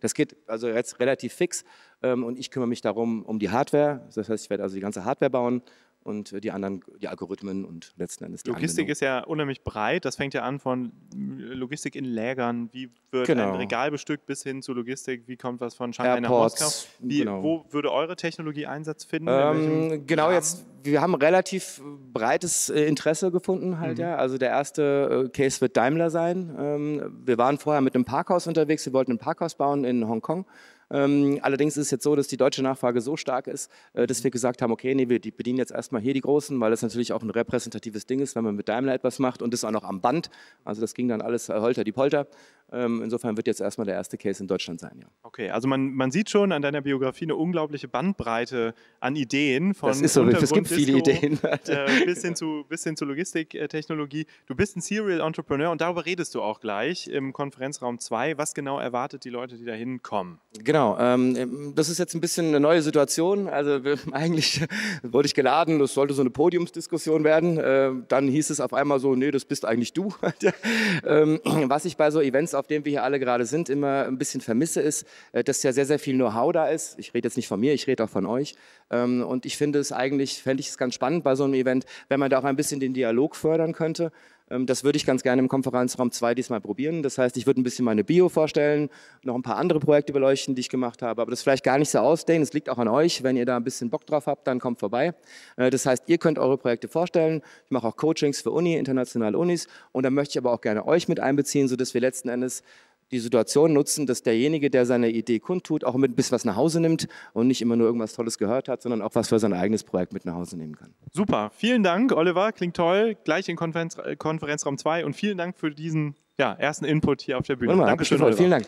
Das 0.00 0.14
geht 0.14 0.36
also 0.46 0.68
jetzt 0.68 1.00
relativ 1.00 1.32
fix. 1.32 1.64
Ähm, 2.00 2.22
und 2.22 2.38
ich 2.38 2.52
kümmere 2.52 2.68
mich 2.68 2.82
darum, 2.82 3.24
um 3.24 3.40
die 3.40 3.50
Hardware. 3.50 4.08
Das 4.14 4.28
heißt, 4.28 4.44
ich 4.44 4.48
werde 4.48 4.62
also 4.62 4.76
die 4.76 4.80
ganze 4.80 5.04
Hardware 5.04 5.28
bauen 5.28 5.62
und 6.02 6.42
die 6.42 6.50
anderen, 6.50 6.82
die 7.02 7.08
Algorithmen 7.08 7.64
und 7.64 7.92
letzten 7.96 8.24
Endes 8.24 8.44
die 8.44 8.50
Logistik 8.50 8.84
Anwendung. 8.84 8.92
ist 8.92 9.00
ja 9.00 9.24
unheimlich 9.24 9.64
breit. 9.64 10.04
Das 10.04 10.14
fängt 10.14 10.34
ja 10.34 10.42
an 10.42 10.60
von 10.60 10.92
Logistik 11.12 11.96
in 11.96 12.04
Lägern. 12.04 12.70
Wie 12.72 12.90
wird 13.10 13.26
genau. 13.26 13.50
ein 13.50 13.56
Regal 13.56 13.90
bestückt 13.90 14.24
bis 14.26 14.42
hin 14.42 14.62
zu 14.62 14.72
Logistik? 14.72 15.24
Wie 15.26 15.36
kommt 15.36 15.60
was 15.60 15.74
von 15.74 15.92
Shanghai 15.92 16.20
Airports, 16.20 16.60
nach 16.60 16.66
Moskau? 16.66 16.88
Wie, 17.00 17.18
genau. 17.18 17.42
Wo 17.42 17.64
würde 17.70 17.92
eure 17.92 18.16
Technologie 18.16 18.66
Einsatz 18.66 19.04
finden? 19.04 19.28
Ähm, 19.28 20.06
genau, 20.06 20.26
Rahmen? 20.26 20.34
jetzt, 20.36 20.64
wir 20.82 21.00
haben 21.00 21.14
relativ 21.14 21.82
breites 22.12 22.70
äh, 22.70 22.84
Interesse 22.84 23.30
gefunden 23.30 23.80
halt, 23.80 23.98
mhm. 23.98 24.04
ja. 24.04 24.16
Also 24.16 24.38
der 24.38 24.50
erste 24.50 25.26
äh, 25.26 25.28
Case 25.28 25.60
wird 25.60 25.76
Daimler 25.76 26.10
sein. 26.10 26.54
Ähm, 26.58 27.20
wir 27.24 27.38
waren 27.38 27.58
vorher 27.58 27.80
mit 27.80 27.94
einem 27.94 28.04
Parkhaus 28.04 28.46
unterwegs. 28.46 28.86
Wir 28.86 28.92
wollten 28.92 29.12
ein 29.12 29.18
Parkhaus 29.18 29.54
bauen 29.54 29.84
in 29.84 30.08
Hongkong. 30.08 30.46
Ähm, 30.92 31.38
allerdings 31.42 31.76
ist 31.76 31.86
es 31.86 31.90
jetzt 31.92 32.02
so, 32.02 32.16
dass 32.16 32.26
die 32.26 32.36
deutsche 32.36 32.62
Nachfrage 32.62 33.00
so 33.00 33.16
stark 33.16 33.46
ist, 33.46 33.70
äh, 33.92 34.06
dass 34.06 34.24
wir 34.24 34.30
gesagt 34.30 34.60
haben, 34.60 34.72
okay, 34.72 34.94
nee, 34.94 35.08
wir 35.08 35.20
bedienen 35.20 35.58
jetzt 35.58 35.70
erstmal 35.70 36.02
hier 36.02 36.14
die 36.14 36.20
Großen, 36.20 36.58
weil 36.60 36.70
das 36.70 36.82
natürlich 36.82 37.12
auch 37.12 37.22
ein 37.22 37.30
repräsentatives 37.30 38.06
Ding 38.06 38.18
ist, 38.18 38.34
wenn 38.34 38.44
man 38.44 38.56
mit 38.56 38.68
Daimler 38.68 38.94
etwas 38.94 39.20
macht 39.20 39.40
und 39.40 39.54
das 39.54 39.64
auch 39.64 39.70
noch 39.70 39.84
am 39.84 40.00
Band. 40.00 40.30
Also 40.64 40.80
das 40.80 40.94
ging 40.94 41.06
dann 41.06 41.22
alles 41.22 41.48
äh, 41.48 41.60
holter 41.60 41.84
die 41.84 41.92
Polter. 41.92 42.26
Ähm, 42.72 43.02
insofern 43.02 43.36
wird 43.36 43.46
jetzt 43.46 43.60
erstmal 43.60 43.84
der 43.84 43.94
erste 43.94 44.16
Case 44.16 44.42
in 44.42 44.46
Deutschland 44.46 44.80
sein, 44.80 44.98
ja. 45.00 45.06
Okay, 45.22 45.50
also 45.50 45.68
man, 45.68 45.92
man 45.92 46.10
sieht 46.10 46.30
schon 46.30 46.52
an 46.52 46.62
deiner 46.62 46.80
Biografie 46.80 47.24
eine 47.24 47.36
unglaubliche 47.36 47.88
Bandbreite 47.88 48.74
an 49.00 49.16
Ideen. 49.16 49.74
Von 49.74 49.88
das 49.88 50.00
ist 50.00 50.14
so, 50.14 50.26
es 50.26 50.52
gibt 50.52 50.68
viele 50.68 50.98
Ideen. 50.98 51.38
Äh, 51.42 52.04
bis, 52.04 52.22
hin 52.22 52.34
zu, 52.34 52.64
bis 52.68 52.84
hin 52.84 52.96
zu 52.96 53.04
Logistiktechnologie. 53.04 54.26
Du 54.46 54.54
bist 54.54 54.76
ein 54.76 54.80
Serial 54.80 55.20
Entrepreneur 55.20 55.70
und 55.70 55.80
darüber 55.80 56.06
redest 56.06 56.34
du 56.34 56.42
auch 56.42 56.60
gleich 56.60 57.08
im 57.08 57.32
Konferenzraum 57.32 57.98
2. 57.98 58.38
Was 58.38 58.54
genau 58.54 58.78
erwartet 58.78 59.24
die 59.24 59.30
Leute, 59.30 59.56
die 59.56 59.64
da 59.64 59.72
hinkommen? 59.72 60.38
Genau, 60.62 60.96
ähm, 60.98 61.72
das 61.74 61.88
ist 61.88 61.98
jetzt 61.98 62.14
ein 62.14 62.20
bisschen 62.20 62.48
eine 62.48 62.60
neue 62.60 62.82
Situation. 62.82 63.48
Also 63.48 63.80
eigentlich 64.12 64.60
wurde 65.02 65.26
ich 65.26 65.34
geladen, 65.34 65.78
das 65.78 65.94
sollte 65.94 66.14
so 66.14 66.22
eine 66.22 66.30
Podiumsdiskussion 66.30 67.24
werden. 67.24 67.58
Äh, 67.58 67.92
dann 68.08 68.28
hieß 68.28 68.50
es 68.50 68.60
auf 68.60 68.72
einmal 68.74 69.00
so, 69.00 69.14
nee, 69.14 69.30
das 69.30 69.44
bist 69.44 69.64
eigentlich 69.64 69.92
du. 69.92 70.14
ähm, 71.04 71.40
was 71.44 71.84
ich 71.84 71.96
bei 71.96 72.10
so 72.10 72.20
Events 72.20 72.54
auf 72.60 72.66
dem 72.66 72.84
wir 72.84 72.90
hier 72.90 73.02
alle 73.02 73.18
gerade 73.18 73.46
sind, 73.46 73.68
immer 73.68 74.06
ein 74.06 74.18
bisschen 74.18 74.40
vermisse, 74.40 74.80
ist, 74.80 75.06
äh, 75.32 75.42
dass 75.42 75.62
ja 75.62 75.72
sehr, 75.72 75.86
sehr 75.86 75.98
viel 75.98 76.14
Know-how 76.14 76.52
da 76.52 76.68
ist. 76.68 76.98
Ich 76.98 77.14
rede 77.14 77.26
jetzt 77.26 77.36
nicht 77.36 77.48
von 77.48 77.58
mir, 77.58 77.74
ich 77.74 77.86
rede 77.86 78.04
auch 78.04 78.10
von 78.10 78.26
euch. 78.26 78.54
Ähm, 78.90 79.22
und 79.22 79.46
ich 79.46 79.56
finde 79.56 79.78
es 79.78 79.90
eigentlich, 79.90 80.42
fände 80.42 80.60
ich 80.60 80.68
es 80.68 80.78
ganz 80.78 80.94
spannend 80.94 81.24
bei 81.24 81.34
so 81.34 81.44
einem 81.44 81.54
Event, 81.54 81.86
wenn 82.08 82.20
man 82.20 82.30
da 82.30 82.38
auch 82.38 82.44
ein 82.44 82.56
bisschen 82.56 82.78
den 82.78 82.94
Dialog 82.94 83.34
fördern 83.34 83.72
könnte. 83.72 84.12
Ähm, 84.50 84.66
das 84.66 84.84
würde 84.84 84.96
ich 84.96 85.06
ganz 85.06 85.22
gerne 85.22 85.40
im 85.40 85.48
Konferenzraum 85.48 86.10
2 86.10 86.34
diesmal 86.34 86.60
probieren. 86.60 87.02
Das 87.02 87.18
heißt, 87.18 87.36
ich 87.36 87.46
würde 87.46 87.60
ein 87.60 87.64
bisschen 87.64 87.84
meine 87.84 88.04
Bio 88.04 88.28
vorstellen, 88.28 88.90
noch 89.22 89.34
ein 89.34 89.42
paar 89.42 89.56
andere 89.56 89.80
Projekte 89.80 90.12
beleuchten, 90.12 90.54
die 90.54 90.60
ich 90.60 90.68
gemacht 90.68 91.02
habe, 91.02 91.22
aber 91.22 91.30
das 91.30 91.42
vielleicht 91.42 91.64
gar 91.64 91.78
nicht 91.78 91.90
so 91.90 91.98
ausdehnen. 91.98 92.42
Es 92.42 92.52
liegt 92.52 92.68
auch 92.68 92.78
an 92.78 92.88
euch. 92.88 93.22
Wenn 93.22 93.36
ihr 93.36 93.46
da 93.46 93.56
ein 93.56 93.64
bisschen 93.64 93.90
Bock 93.90 94.06
drauf 94.06 94.26
habt, 94.26 94.46
dann 94.46 94.60
kommt 94.60 94.80
vorbei. 94.80 95.14
Äh, 95.56 95.70
das 95.70 95.86
heißt, 95.86 96.04
ihr 96.06 96.18
könnt 96.18 96.38
eure 96.38 96.58
Projekte 96.58 96.88
vorstellen. 96.88 97.42
Ich 97.64 97.70
mache 97.70 97.86
auch 97.86 97.96
Coachings 97.96 98.40
für 98.40 98.50
Uni, 98.50 98.76
internationale 98.76 99.38
Unis 99.38 99.68
und 99.92 100.04
dann 100.04 100.14
möchte 100.14 100.32
ich 100.32 100.38
aber 100.38 100.52
auch 100.52 100.60
gerne 100.60 100.86
euch 100.86 101.08
mit 101.08 101.20
einbeziehen, 101.20 101.68
sodass 101.68 101.94
wir 101.94 102.00
letzten 102.00 102.28
Endes 102.28 102.62
die 103.10 103.18
Situation 103.18 103.72
nutzen, 103.72 104.06
dass 104.06 104.22
derjenige, 104.22 104.70
der 104.70 104.86
seine 104.86 105.10
Idee 105.10 105.40
kundtut, 105.40 105.84
auch 105.84 105.94
mit 105.96 106.12
ein 106.12 106.14
bisschen 106.14 106.32
was 106.32 106.44
nach 106.44 106.56
Hause 106.56 106.80
nimmt 106.80 107.08
und 107.32 107.48
nicht 107.48 107.60
immer 107.60 107.76
nur 107.76 107.86
irgendwas 107.86 108.14
Tolles 108.14 108.38
gehört 108.38 108.68
hat, 108.68 108.82
sondern 108.82 109.02
auch 109.02 109.14
was 109.14 109.28
für 109.28 109.38
sein 109.38 109.52
eigenes 109.52 109.84
Projekt 109.84 110.12
mit 110.12 110.24
nach 110.24 110.34
Hause 110.34 110.56
nehmen 110.56 110.76
kann. 110.76 110.94
Super, 111.12 111.50
vielen 111.54 111.82
Dank, 111.82 112.12
Oliver, 112.12 112.52
klingt 112.52 112.76
toll. 112.76 113.16
Gleich 113.24 113.48
in 113.48 113.56
Konferenz, 113.56 113.96
äh, 113.98 114.16
Konferenzraum 114.16 114.78
2 114.78 115.04
und 115.04 115.14
vielen 115.14 115.38
Dank 115.38 115.58
für 115.58 115.70
diesen 115.70 116.14
ja, 116.38 116.52
ersten 116.52 116.84
Input 116.84 117.20
hier 117.22 117.38
auf 117.38 117.46
der 117.46 117.56
Bühne. 117.56 117.72
Wunderbar, 117.72 117.90
Dankeschön, 117.90 118.22
Oliver. 118.22 118.36
Vielen 118.36 118.50
Dank. 118.50 118.66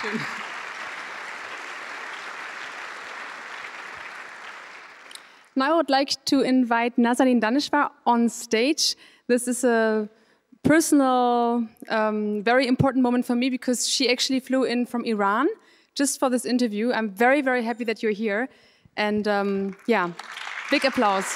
Schön. 0.00 0.20
Now 5.56 5.74
I 5.74 5.76
would 5.76 5.88
like 5.88 6.24
to 6.26 6.40
invite 6.40 7.00
Nazanin 7.00 7.40
Daneshvar 7.40 7.92
on 8.04 8.28
stage. 8.28 8.96
This 9.28 9.46
is 9.46 9.64
a 9.64 10.08
personal, 10.64 11.68
um, 11.88 12.42
very 12.42 12.66
important 12.66 13.02
moment 13.02 13.24
for 13.26 13.36
me 13.36 13.50
because 13.50 13.86
she 13.86 14.10
actually 14.10 14.40
flew 14.40 14.64
in 14.64 14.86
from 14.86 15.04
Iran 15.04 15.46
just 15.94 16.18
for 16.18 16.28
this 16.28 16.44
interview. 16.44 16.92
I'm 16.92 17.10
very, 17.10 17.42
very 17.42 17.62
happy 17.62 17.84
that 17.84 18.02
you're 18.02 18.12
here. 18.12 18.48
And 18.96 19.28
um, 19.28 19.76
yeah, 19.86 20.10
big 20.70 20.84
applause. 20.84 21.26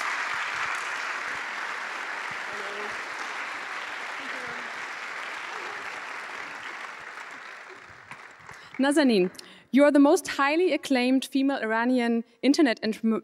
Nazanin, 8.79 9.29
you 9.71 9.83
are 9.83 9.91
the 9.91 9.99
most 9.99 10.27
highly 10.27 10.73
acclaimed 10.73 11.25
female 11.25 11.57
Iranian 11.57 12.23
internet 12.41 12.79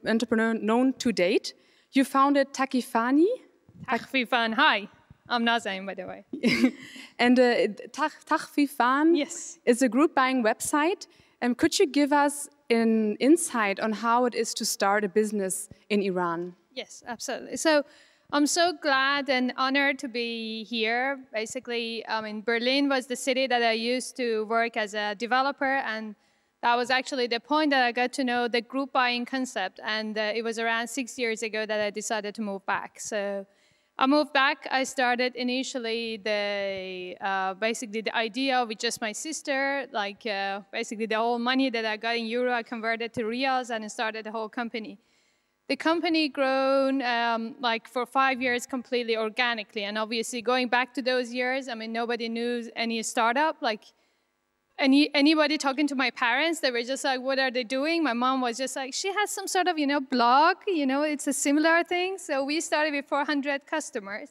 entrepreneur 0.05 0.53
known 0.53 0.93
to 0.93 1.11
date. 1.11 1.53
You 1.93 2.03
founded 2.03 2.53
Takifani. 2.53 3.25
Takfifan, 3.87 4.53
hi. 4.53 4.89
I'm 5.27 5.43
Nazain, 5.43 5.85
by 5.85 5.95
the 5.95 6.05
way. 6.05 6.25
and 7.19 7.39
uh, 7.39 7.67
Takfifan 7.89 9.17
Yes. 9.17 9.59
is 9.65 9.81
a 9.81 9.89
group 9.89 10.13
buying 10.13 10.43
website. 10.43 11.07
Um, 11.41 11.55
could 11.55 11.77
you 11.79 11.87
give 11.87 12.13
us 12.13 12.47
an 12.69 13.15
insight 13.17 13.79
on 13.79 13.91
how 13.91 14.25
it 14.25 14.35
is 14.35 14.53
to 14.55 14.65
start 14.65 15.03
a 15.03 15.09
business 15.09 15.69
in 15.89 16.01
Iran? 16.01 16.55
Yes, 16.73 17.03
absolutely. 17.07 17.57
So 17.57 17.83
I'm 18.31 18.47
so 18.47 18.73
glad 18.73 19.29
and 19.29 19.53
honored 19.57 19.97
to 19.99 20.07
be 20.07 20.63
here. 20.63 21.19
Basically, 21.33 22.05
I 22.07 22.21
mean, 22.21 22.41
Berlin 22.41 22.89
was 22.89 23.07
the 23.07 23.15
city 23.15 23.47
that 23.47 23.63
I 23.63 23.73
used 23.73 24.15
to 24.17 24.45
work 24.45 24.77
as 24.77 24.93
a 24.93 25.15
developer, 25.15 25.75
and 25.85 26.15
that 26.61 26.75
was 26.75 26.89
actually 26.89 27.27
the 27.27 27.39
point 27.39 27.71
that 27.71 27.83
I 27.83 27.91
got 27.91 28.13
to 28.13 28.23
know 28.23 28.47
the 28.47 28.61
group 28.61 28.91
buying 28.93 29.25
concept. 29.25 29.79
And 29.83 30.17
uh, 30.17 30.33
it 30.35 30.43
was 30.43 30.57
around 30.59 30.87
six 30.87 31.17
years 31.17 31.43
ago 31.43 31.65
that 31.65 31.79
I 31.79 31.89
decided 31.89 32.35
to 32.35 32.41
move 32.41 32.65
back. 32.65 32.99
So 32.99 33.45
I 33.97 34.07
moved 34.07 34.33
back. 34.33 34.67
I 34.69 34.83
started 34.83 35.35
initially 35.35 36.17
the 36.17 37.15
uh, 37.21 37.53
basically 37.53 38.01
the 38.01 38.13
idea 38.13 38.65
with 38.65 38.77
just 38.77 38.99
my 38.99 39.13
sister, 39.13 39.87
like 39.93 40.25
uh, 40.25 40.61
basically 40.71 41.05
the 41.05 41.15
whole 41.15 41.39
money 41.39 41.69
that 41.69 41.85
I 41.85 41.95
got 41.95 42.17
in 42.17 42.25
euro, 42.25 42.51
I 42.51 42.63
converted 42.63 43.13
to 43.13 43.23
reals 43.23 43.69
and 43.69 43.89
started 43.89 44.25
the 44.25 44.31
whole 44.31 44.49
company. 44.49 44.99
The 45.69 45.77
company 45.77 46.27
grown 46.27 47.01
um, 47.03 47.55
like 47.61 47.87
for 47.87 48.05
five 48.05 48.41
years 48.41 48.65
completely 48.65 49.15
organically. 49.15 49.85
And 49.85 49.97
obviously 49.97 50.41
going 50.41 50.67
back 50.67 50.93
to 50.95 51.01
those 51.01 51.33
years 51.33 51.69
i 51.69 51.73
mean 51.73 51.93
nobody 51.93 52.27
knew 52.27 52.69
any 52.75 53.01
startup. 53.01 53.55
Like 53.61 53.85
any 54.77 55.13
anybody 55.15 55.57
talking 55.57 55.87
to 55.87 55.95
my 55.95 56.11
parents 56.11 56.59
they 56.59 56.71
were 56.71 56.83
just 56.83 57.03
like 57.03 57.21
what 57.21 57.39
are 57.39 57.51
they 57.51 57.63
doing? 57.63 58.03
My 58.03 58.13
mom 58.13 58.41
was 58.41 58.57
just 58.57 58.75
like 58.75 58.93
she 58.93 59.13
has 59.13 59.31
some 59.31 59.47
sort 59.47 59.67
of 59.67 59.77
you 59.77 59.87
know 59.87 60.01
blog 60.01 60.57
you 60.67 60.85
know 60.85 61.03
it's 61.03 61.27
a 61.27 61.33
similar 61.33 61.83
thing. 61.83 62.17
So 62.17 62.43
we 62.43 62.61
started 62.61 62.93
with 62.93 63.05
400 63.05 63.65
customers. 63.65 64.29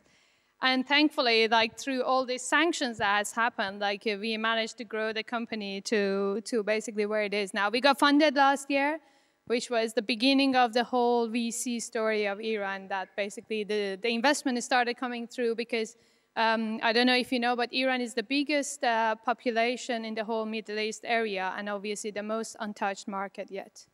And 0.62 0.87
thankfully 0.87 1.48
like 1.48 1.78
through 1.78 2.02
all 2.04 2.24
these 2.24 2.42
sanctions 2.42 2.98
that 2.98 3.18
has 3.18 3.33
happened 3.33 3.80
like 3.80 4.04
we 4.04 4.37
managed 4.38 4.78
to 4.78 4.85
grow 4.85 5.12
the 5.12 5.22
company 5.22 5.80
to 5.83 6.40
to 6.44 6.62
basically 6.62 7.07
where 7.07 7.22
it 7.22 7.35
is 7.35 7.52
now. 7.52 7.70
We 7.70 7.80
got 7.80 7.98
funded 7.98 8.35
last 8.35 8.70
year 8.70 9.00
which 9.46 9.68
was 9.68 9.92
the 9.92 10.02
beginning 10.02 10.57
of 10.57 10.72
the 10.72 10.85
whole 10.85 11.28
VC 11.28 11.80
story 11.83 12.26
of 12.26 12.40
Iran. 12.40 12.88
That 12.88 13.09
basically 13.16 13.64
the, 13.64 13.98
the 14.00 14.09
investment 14.09 14.62
started 14.62 14.94
coming 14.96 15.26
through 15.26 15.57
because 15.57 15.96
um, 16.37 16.81
I 16.83 16.92
don't 16.92 17.07
know 17.07 17.16
if 17.16 17.31
you 17.33 17.38
know, 17.38 17.55
but 17.55 17.73
Iran 17.73 18.01
is 18.01 18.14
the 18.14 18.23
biggest 18.23 18.83
uh, 18.83 19.14
population 19.16 20.05
in 20.05 20.14
the 20.14 20.25
whole 20.25 20.44
Middle 20.44 20.79
East 20.79 21.03
area 21.05 21.55
and 21.57 21.68
obviously 21.68 22.11
the 22.11 22.23
most 22.23 22.57
untouched 22.59 23.07
market 23.07 23.51
yet. 23.51 23.87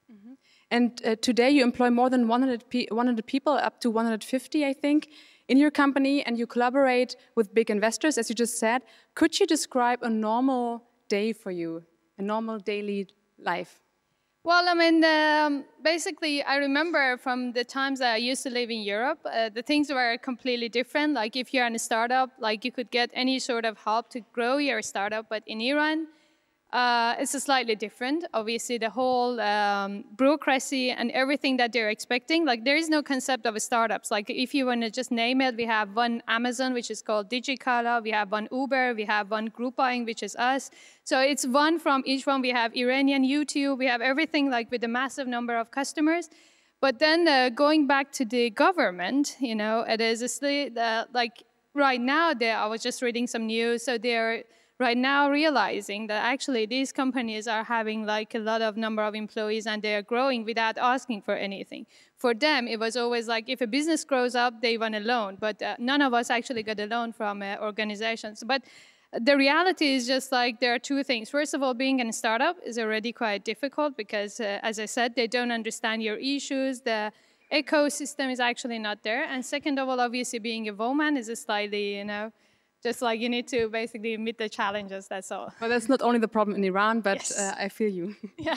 And 0.70 1.02
uh, 1.04 1.16
today 1.16 1.50
you 1.50 1.62
employ 1.62 1.90
more 1.90 2.08
than 2.08 2.28
100, 2.28 2.70
pe- 2.70 2.86
100 2.90 3.26
people, 3.26 3.52
up 3.52 3.80
to 3.80 3.90
150, 3.90 4.64
I 4.64 4.72
think, 4.72 5.08
in 5.48 5.58
your 5.58 5.70
company, 5.70 6.24
and 6.24 6.38
you 6.38 6.46
collaborate 6.46 7.16
with 7.34 7.52
big 7.52 7.70
investors, 7.70 8.16
as 8.16 8.28
you 8.30 8.34
just 8.34 8.58
said. 8.58 8.82
Could 9.14 9.38
you 9.38 9.46
describe 9.46 10.02
a 10.02 10.08
normal 10.08 10.84
day 11.08 11.32
for 11.32 11.50
you, 11.50 11.82
a 12.18 12.22
normal 12.22 12.58
daily 12.58 13.08
life? 13.38 13.80
Well, 14.42 14.68
I 14.68 14.74
mean, 14.74 15.04
um, 15.04 15.64
basically, 15.82 16.42
I 16.42 16.56
remember 16.56 17.18
from 17.18 17.52
the 17.52 17.62
times 17.62 17.98
that 17.98 18.14
I 18.14 18.16
used 18.16 18.42
to 18.44 18.50
live 18.50 18.70
in 18.70 18.80
Europe, 18.80 19.18
uh, 19.26 19.50
the 19.50 19.60
things 19.62 19.92
were 19.92 20.16
completely 20.16 20.70
different. 20.70 21.12
Like, 21.12 21.36
if 21.36 21.52
you're 21.52 21.66
in 21.66 21.74
a 21.74 21.78
startup, 21.78 22.30
like 22.38 22.64
you 22.64 22.72
could 22.72 22.90
get 22.90 23.10
any 23.12 23.38
sort 23.38 23.66
of 23.66 23.76
help 23.76 24.08
to 24.10 24.20
grow 24.32 24.56
your 24.56 24.80
startup, 24.80 25.26
but 25.28 25.42
in 25.46 25.60
Iran, 25.60 26.06
uh, 26.72 27.16
it's 27.18 27.34
a 27.34 27.40
slightly 27.40 27.74
different. 27.74 28.24
Obviously, 28.32 28.78
the 28.78 28.90
whole 28.90 29.40
um, 29.40 30.04
bureaucracy 30.16 30.90
and 30.90 31.10
everything 31.10 31.56
that 31.56 31.72
they're 31.72 31.90
expecting, 31.90 32.44
like 32.44 32.64
there 32.64 32.76
is 32.76 32.88
no 32.88 33.02
concept 33.02 33.44
of 33.44 33.60
startups. 33.60 34.10
Like 34.10 34.30
if 34.30 34.54
you 34.54 34.66
want 34.66 34.82
to 34.82 34.90
just 34.90 35.10
name 35.10 35.40
it, 35.40 35.56
we 35.56 35.64
have 35.64 35.96
one 35.96 36.22
Amazon, 36.28 36.72
which 36.72 36.90
is 36.90 37.02
called 37.02 37.28
Digicala. 37.28 38.02
We 38.02 38.12
have 38.12 38.30
one 38.30 38.46
Uber. 38.52 38.94
We 38.94 39.04
have 39.04 39.30
one 39.32 39.46
group 39.46 39.76
buying, 39.76 40.04
which 40.04 40.22
is 40.22 40.36
us. 40.36 40.70
So 41.02 41.18
it's 41.18 41.44
one 41.44 41.80
from 41.80 42.04
each 42.06 42.24
one. 42.26 42.40
We 42.40 42.50
have 42.50 42.72
Iranian 42.76 43.24
YouTube. 43.24 43.78
We 43.78 43.86
have 43.86 44.00
everything 44.00 44.48
like 44.48 44.70
with 44.70 44.84
a 44.84 44.88
massive 44.88 45.26
number 45.26 45.56
of 45.56 45.72
customers. 45.72 46.30
But 46.80 47.00
then 47.00 47.26
uh, 47.26 47.48
going 47.50 47.88
back 47.88 48.12
to 48.12 48.24
the 48.24 48.48
government, 48.50 49.36
you 49.40 49.56
know, 49.56 49.80
it 49.80 50.00
is 50.00 50.24
still, 50.32 50.78
uh, 50.78 51.06
like 51.12 51.42
right 51.74 52.00
now. 52.00 52.32
I 52.40 52.66
was 52.66 52.80
just 52.80 53.02
reading 53.02 53.26
some 53.26 53.46
news. 53.46 53.84
So 53.84 53.98
they're 53.98 54.44
right 54.80 54.96
now 54.96 55.30
realizing 55.30 56.06
that 56.06 56.24
actually 56.24 56.64
these 56.64 56.90
companies 56.90 57.46
are 57.46 57.64
having 57.64 58.06
like 58.06 58.34
a 58.34 58.38
lot 58.38 58.62
of 58.62 58.78
number 58.78 59.02
of 59.02 59.14
employees 59.14 59.66
and 59.66 59.82
they're 59.82 60.02
growing 60.02 60.44
without 60.44 60.78
asking 60.78 61.20
for 61.20 61.34
anything. 61.34 61.86
For 62.16 62.32
them, 62.34 62.66
it 62.66 62.80
was 62.80 62.96
always 62.96 63.28
like 63.28 63.48
if 63.48 63.60
a 63.60 63.66
business 63.66 64.04
grows 64.04 64.34
up, 64.34 64.62
they 64.62 64.78
want 64.78 64.94
a 64.94 65.00
loan, 65.00 65.36
but 65.38 65.60
uh, 65.62 65.76
none 65.78 66.00
of 66.00 66.14
us 66.14 66.30
actually 66.30 66.62
got 66.62 66.80
a 66.80 66.86
loan 66.86 67.12
from 67.12 67.42
uh, 67.42 67.56
organizations. 67.60 68.42
But 68.44 68.62
the 69.12 69.36
reality 69.36 69.94
is 69.94 70.06
just 70.06 70.32
like 70.32 70.60
there 70.60 70.74
are 70.74 70.78
two 70.78 71.02
things. 71.04 71.28
First 71.28 71.52
of 71.52 71.62
all, 71.62 71.74
being 71.74 72.00
in 72.00 72.08
a 72.08 72.12
startup 72.12 72.56
is 72.64 72.78
already 72.78 73.12
quite 73.12 73.44
difficult 73.44 73.96
because, 73.96 74.40
uh, 74.40 74.60
as 74.62 74.78
I 74.78 74.86
said, 74.86 75.14
they 75.14 75.26
don't 75.26 75.50
understand 75.50 76.02
your 76.02 76.16
issues. 76.16 76.80
The 76.80 77.12
ecosystem 77.52 78.30
is 78.30 78.40
actually 78.40 78.78
not 78.78 79.02
there. 79.02 79.24
And 79.24 79.44
second 79.44 79.78
of 79.78 79.88
all, 79.88 80.00
obviously, 80.00 80.38
being 80.38 80.68
a 80.68 80.72
woman 80.72 81.16
is 81.16 81.28
a 81.28 81.36
slightly, 81.36 81.96
you 81.96 82.04
know, 82.04 82.32
just 82.82 83.02
like 83.02 83.20
you 83.20 83.28
need 83.28 83.46
to 83.48 83.68
basically 83.68 84.16
meet 84.16 84.38
the 84.38 84.48
challenges. 84.48 85.06
That's 85.08 85.30
all. 85.30 85.52
Well, 85.60 85.70
that's 85.70 85.88
not 85.88 86.02
only 86.02 86.18
the 86.18 86.28
problem 86.28 86.56
in 86.56 86.64
Iran, 86.64 87.00
but 87.00 87.18
Yes. 87.18 87.38
uh, 87.38 87.54
I 87.64 87.68
feel 87.68 87.90
you. 87.90 88.14
Yeah. 88.38 88.56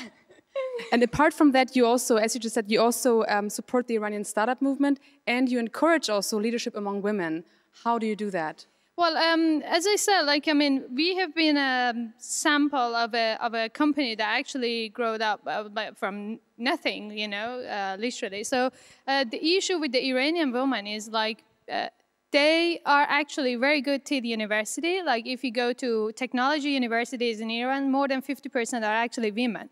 and 0.91 1.01
apart 1.03 1.33
from 1.33 1.51
that, 1.51 1.75
you 1.75 1.86
also, 1.86 2.15
as 2.17 2.36
you 2.36 2.39
just 2.41 2.53
said, 2.55 2.69
you 2.71 2.79
also 2.79 3.23
um, 3.27 3.49
support 3.49 3.88
the 3.88 3.95
Iranian 3.95 4.23
startup 4.23 4.62
movement 4.62 4.99
and 5.27 5.49
you 5.49 5.59
encourage 5.59 6.09
also 6.09 6.39
leadership 6.39 6.75
among 6.75 7.01
women. 7.01 7.43
How 7.83 7.97
do 7.99 8.05
you 8.05 8.15
do 8.15 8.29
that? 8.31 8.65
Well, 8.95 9.17
um, 9.17 9.63
as 9.63 9.88
I 9.88 9.95
said, 9.95 10.21
like 10.21 10.47
I 10.47 10.53
mean, 10.53 10.83
we 10.93 11.15
have 11.15 11.33
been 11.33 11.57
a 11.57 11.93
sample 12.19 12.93
of 12.95 13.15
a 13.15 13.38
of 13.41 13.55
a 13.55 13.67
company 13.69 14.13
that 14.13 14.29
actually 14.39 14.89
grew 14.89 15.15
up 15.15 15.41
uh, 15.47 15.63
from 15.95 16.39
nothing, 16.59 17.17
you 17.17 17.27
know, 17.27 17.62
uh, 17.62 17.95
literally. 17.99 18.43
So 18.43 18.69
uh, 19.07 19.23
the 19.23 19.41
issue 19.57 19.79
with 19.79 19.91
the 19.93 20.03
Iranian 20.12 20.51
woman 20.51 20.86
is 20.88 21.09
like. 21.09 21.43
Uh, 21.71 21.88
they 22.34 22.82
are 22.86 23.06
actually 23.08 23.56
very 23.56 23.80
good 23.80 24.04
to 24.06 24.19
the 24.19 24.28
university. 24.28 25.02
Like 25.02 25.26
if 25.28 25.43
you 25.43 25.52
go 25.52 25.72
to 25.74 26.12
technology 26.15 26.72
universities 26.72 27.39
in 27.39 27.50
Iran, 27.50 27.91
more 27.91 28.08
than 28.08 28.22
50% 28.22 28.80
are 28.80 28.98
actually 29.06 29.32
women. 29.32 29.69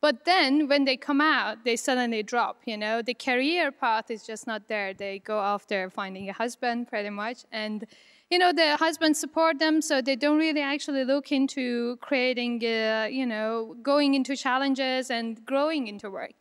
But 0.00 0.24
then 0.24 0.68
when 0.68 0.84
they 0.84 0.96
come 0.96 1.20
out, 1.20 1.64
they 1.64 1.74
suddenly 1.74 2.22
drop, 2.22 2.62
you 2.64 2.76
know, 2.76 3.02
the 3.02 3.14
career 3.14 3.72
path 3.72 4.10
is 4.10 4.24
just 4.24 4.46
not 4.46 4.68
there. 4.68 4.94
They 4.94 5.18
go 5.18 5.40
after 5.40 5.90
finding 5.90 6.28
a 6.28 6.32
husband 6.32 6.86
pretty 6.86 7.10
much. 7.10 7.38
And, 7.50 7.84
you 8.30 8.38
know, 8.38 8.52
the 8.52 8.76
husbands 8.76 9.18
support 9.18 9.58
them, 9.58 9.82
so 9.82 10.00
they 10.00 10.14
don't 10.14 10.38
really 10.38 10.60
actually 10.60 11.04
look 11.04 11.32
into 11.32 11.96
creating, 11.96 12.64
uh, 12.64 13.08
you 13.10 13.26
know, 13.26 13.74
going 13.82 14.14
into 14.14 14.36
challenges 14.36 15.10
and 15.10 15.44
growing 15.44 15.88
into 15.88 16.08
work. 16.10 16.34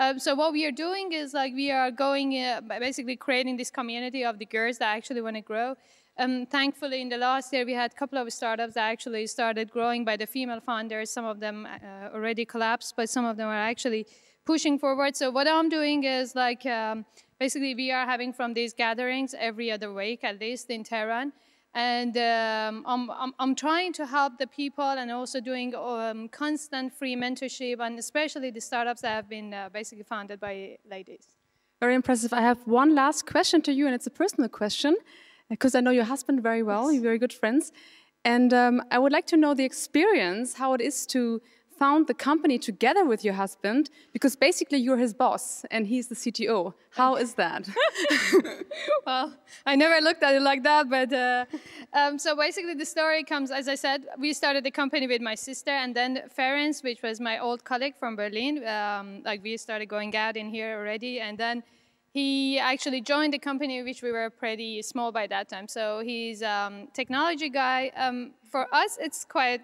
Um, 0.00 0.20
so 0.20 0.36
what 0.36 0.52
we 0.52 0.64
are 0.64 0.70
doing 0.70 1.12
is 1.12 1.34
like 1.34 1.52
we 1.54 1.72
are 1.72 1.90
going 1.90 2.38
uh, 2.38 2.60
basically 2.78 3.16
creating 3.16 3.56
this 3.56 3.68
community 3.68 4.24
of 4.24 4.38
the 4.38 4.46
girls 4.46 4.78
that 4.78 4.96
actually 4.96 5.20
want 5.20 5.34
to 5.34 5.42
grow. 5.42 5.74
Um, 6.16 6.46
thankfully, 6.46 7.00
in 7.00 7.08
the 7.08 7.16
last 7.16 7.52
year, 7.52 7.64
we 7.64 7.74
had 7.74 7.92
a 7.92 7.94
couple 7.94 8.18
of 8.18 8.32
startups 8.32 8.74
that 8.74 8.88
actually 8.90 9.26
started 9.26 9.70
growing 9.72 10.04
by 10.04 10.16
the 10.16 10.26
female 10.26 10.60
founders. 10.60 11.10
Some 11.10 11.24
of 11.24 11.40
them 11.40 11.66
uh, 11.66 12.14
already 12.14 12.44
collapsed, 12.44 12.94
but 12.96 13.10
some 13.10 13.24
of 13.24 13.36
them 13.36 13.48
are 13.48 13.62
actually 13.72 14.06
pushing 14.44 14.78
forward. 14.78 15.16
So 15.16 15.30
what 15.30 15.48
I'm 15.48 15.68
doing 15.68 16.04
is 16.04 16.36
like 16.36 16.64
um, 16.64 17.04
basically 17.40 17.74
we 17.74 17.90
are 17.90 18.06
having 18.06 18.32
from 18.32 18.54
these 18.54 18.72
gatherings 18.72 19.34
every 19.38 19.70
other 19.70 19.92
week, 19.92 20.22
at 20.22 20.40
least 20.40 20.70
in 20.70 20.84
Tehran. 20.84 21.32
And 21.74 22.16
um, 22.16 22.84
I'm, 22.86 23.10
I'm, 23.10 23.34
I'm 23.38 23.54
trying 23.54 23.92
to 23.94 24.06
help 24.06 24.38
the 24.38 24.46
people 24.46 24.84
and 24.84 25.10
also 25.12 25.40
doing 25.40 25.74
um, 25.74 26.28
constant 26.28 26.92
free 26.92 27.14
mentorship, 27.14 27.78
and 27.80 27.98
especially 27.98 28.50
the 28.50 28.60
startups 28.60 29.02
that 29.02 29.10
have 29.10 29.28
been 29.28 29.54
uh, 29.54 29.68
basically 29.72 30.04
founded 30.04 30.40
by 30.40 30.78
ladies. 30.90 31.36
Very 31.80 31.94
impressive. 31.94 32.32
I 32.32 32.40
have 32.40 32.58
one 32.66 32.94
last 32.94 33.26
question 33.26 33.62
to 33.62 33.72
you, 33.72 33.86
and 33.86 33.94
it's 33.94 34.06
a 34.06 34.10
personal 34.10 34.48
question 34.48 34.96
because 35.48 35.74
I 35.74 35.80
know 35.80 35.90
your 35.90 36.04
husband 36.04 36.42
very 36.42 36.62
well. 36.62 36.90
You're 36.90 37.02
very 37.02 37.18
good 37.18 37.32
friends. 37.32 37.72
And 38.24 38.52
um, 38.52 38.82
I 38.90 38.98
would 38.98 39.12
like 39.12 39.26
to 39.26 39.36
know 39.36 39.54
the 39.54 39.64
experience, 39.64 40.54
how 40.54 40.74
it 40.74 40.80
is 40.80 41.06
to 41.06 41.40
found 41.78 42.06
the 42.06 42.14
company 42.14 42.58
together 42.58 43.04
with 43.04 43.24
your 43.24 43.34
husband, 43.34 43.90
because 44.12 44.34
basically 44.36 44.78
you're 44.78 44.96
his 44.96 45.14
boss 45.14 45.64
and 45.70 45.86
he's 45.86 46.08
the 46.08 46.14
CTO. 46.14 46.74
How 46.90 47.16
is 47.16 47.34
that? 47.34 47.68
well, 49.06 49.34
I 49.64 49.76
never 49.76 50.00
looked 50.00 50.22
at 50.22 50.34
it 50.34 50.42
like 50.42 50.62
that, 50.64 50.90
but 50.90 51.12
uh, 51.12 51.44
um, 51.92 52.18
so 52.18 52.36
basically 52.36 52.74
the 52.74 52.84
story 52.96 53.22
comes, 53.24 53.50
as 53.50 53.68
I 53.68 53.76
said, 53.76 54.06
we 54.18 54.32
started 54.32 54.64
the 54.64 54.70
company 54.70 55.06
with 55.06 55.22
my 55.22 55.34
sister, 55.34 55.70
and 55.70 55.94
then 55.94 56.22
Ferenc, 56.36 56.82
which 56.82 57.02
was 57.02 57.20
my 57.20 57.38
old 57.38 57.64
colleague 57.64 57.96
from 57.96 58.16
Berlin, 58.16 58.66
um, 58.66 59.22
like 59.24 59.42
we 59.42 59.56
started 59.56 59.86
going 59.86 60.14
out 60.16 60.36
in 60.36 60.48
here 60.50 60.78
already, 60.78 61.20
and 61.20 61.38
then 61.38 61.62
he 62.12 62.58
actually 62.58 63.00
joined 63.00 63.32
the 63.32 63.38
company, 63.38 63.82
which 63.82 64.02
we 64.02 64.10
were 64.10 64.30
pretty 64.30 64.82
small 64.82 65.12
by 65.12 65.26
that 65.26 65.48
time. 65.48 65.68
So 65.68 66.00
he's 66.00 66.42
um, 66.42 66.88
technology 66.92 67.48
guy. 67.48 67.92
Um, 67.94 68.32
for 68.50 68.66
us, 68.74 68.98
it's 69.00 69.24
quite 69.24 69.60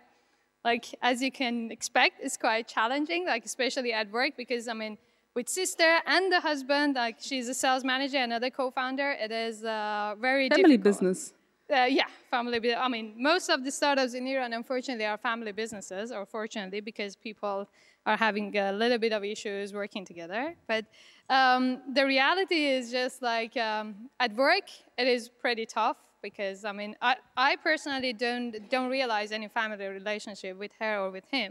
like 0.64 0.94
as 1.02 1.22
you 1.22 1.30
can 1.30 1.70
expect, 1.70 2.20
it's 2.20 2.36
quite 2.36 2.66
challenging, 2.66 3.26
like 3.26 3.44
especially 3.44 3.92
at 3.92 4.10
work 4.10 4.32
because 4.36 4.66
I 4.68 4.72
mean, 4.72 4.98
with 5.34 5.48
sister 5.48 5.98
and 6.06 6.32
the 6.32 6.40
husband, 6.40 6.94
like 6.94 7.16
she's 7.20 7.48
a 7.48 7.54
sales 7.54 7.84
manager, 7.84 8.18
another 8.18 8.50
co-founder. 8.50 9.10
It 9.12 9.30
is 9.30 9.64
uh, 9.64 10.14
very 10.20 10.48
Family 10.48 10.76
difficult. 10.76 10.84
business. 10.84 11.34
Uh, 11.70 11.84
yeah, 11.84 12.04
family. 12.30 12.74
I 12.74 12.88
mean, 12.88 13.14
most 13.16 13.48
of 13.48 13.64
the 13.64 13.70
startups 13.70 14.14
in 14.14 14.26
Iran, 14.26 14.52
unfortunately, 14.52 15.06
are 15.06 15.16
family 15.16 15.52
businesses, 15.52 16.12
or 16.12 16.26
fortunately, 16.26 16.80
because 16.80 17.16
people 17.16 17.68
are 18.04 18.18
having 18.18 18.54
a 18.56 18.70
little 18.70 18.98
bit 18.98 19.12
of 19.12 19.24
issues 19.24 19.72
working 19.72 20.04
together. 20.04 20.54
But 20.66 20.84
um, 21.30 21.80
the 21.94 22.04
reality 22.04 22.66
is 22.66 22.90
just 22.90 23.22
like 23.22 23.56
um, 23.56 24.10
at 24.20 24.34
work, 24.34 24.68
it 24.98 25.08
is 25.08 25.30
pretty 25.30 25.64
tough 25.64 25.96
because 26.24 26.64
I 26.64 26.72
mean, 26.72 26.96
I, 27.00 27.16
I 27.36 27.52
personally 27.68 28.12
don't 28.12 28.50
don't 28.74 28.90
realize 28.98 29.30
any 29.30 29.48
family 29.58 29.86
relationship 30.00 30.58
with 30.58 30.72
her 30.80 30.94
or 31.02 31.10
with 31.10 31.26
him. 31.30 31.50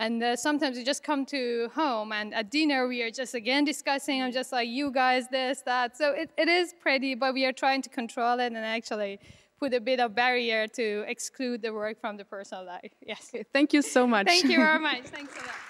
And 0.00 0.22
uh, 0.22 0.36
sometimes 0.36 0.76
we 0.78 0.84
just 0.84 1.02
come 1.02 1.26
to 1.26 1.70
home 1.74 2.12
and 2.12 2.32
at 2.32 2.46
dinner 2.50 2.80
we 2.86 3.02
are 3.02 3.10
just 3.10 3.34
again 3.34 3.64
discussing. 3.64 4.22
I'm 4.22 4.32
just 4.32 4.50
like, 4.52 4.68
you 4.68 4.92
guys, 4.92 5.24
this, 5.28 5.62
that. 5.66 5.96
So 5.96 6.06
it, 6.22 6.30
it 6.38 6.48
is 6.48 6.72
pretty, 6.80 7.16
but 7.16 7.34
we 7.34 7.44
are 7.46 7.56
trying 7.64 7.82
to 7.82 7.90
control 8.00 8.38
it 8.38 8.52
and 8.52 8.64
actually 8.78 9.18
put 9.58 9.74
a 9.74 9.80
bit 9.80 9.98
of 9.98 10.14
barrier 10.14 10.68
to 10.80 11.04
exclude 11.08 11.62
the 11.62 11.72
work 11.72 12.00
from 12.00 12.16
the 12.16 12.24
personal 12.24 12.64
life. 12.64 12.92
Yes. 13.04 13.32
Thank 13.52 13.72
you 13.72 13.82
so 13.82 14.06
much. 14.06 14.26
Thank 14.26 14.44
you 14.44 14.58
very 14.58 14.78
much. 14.90 15.02
Thanks 15.16 15.34
a 15.34 15.46
lot. 15.46 15.67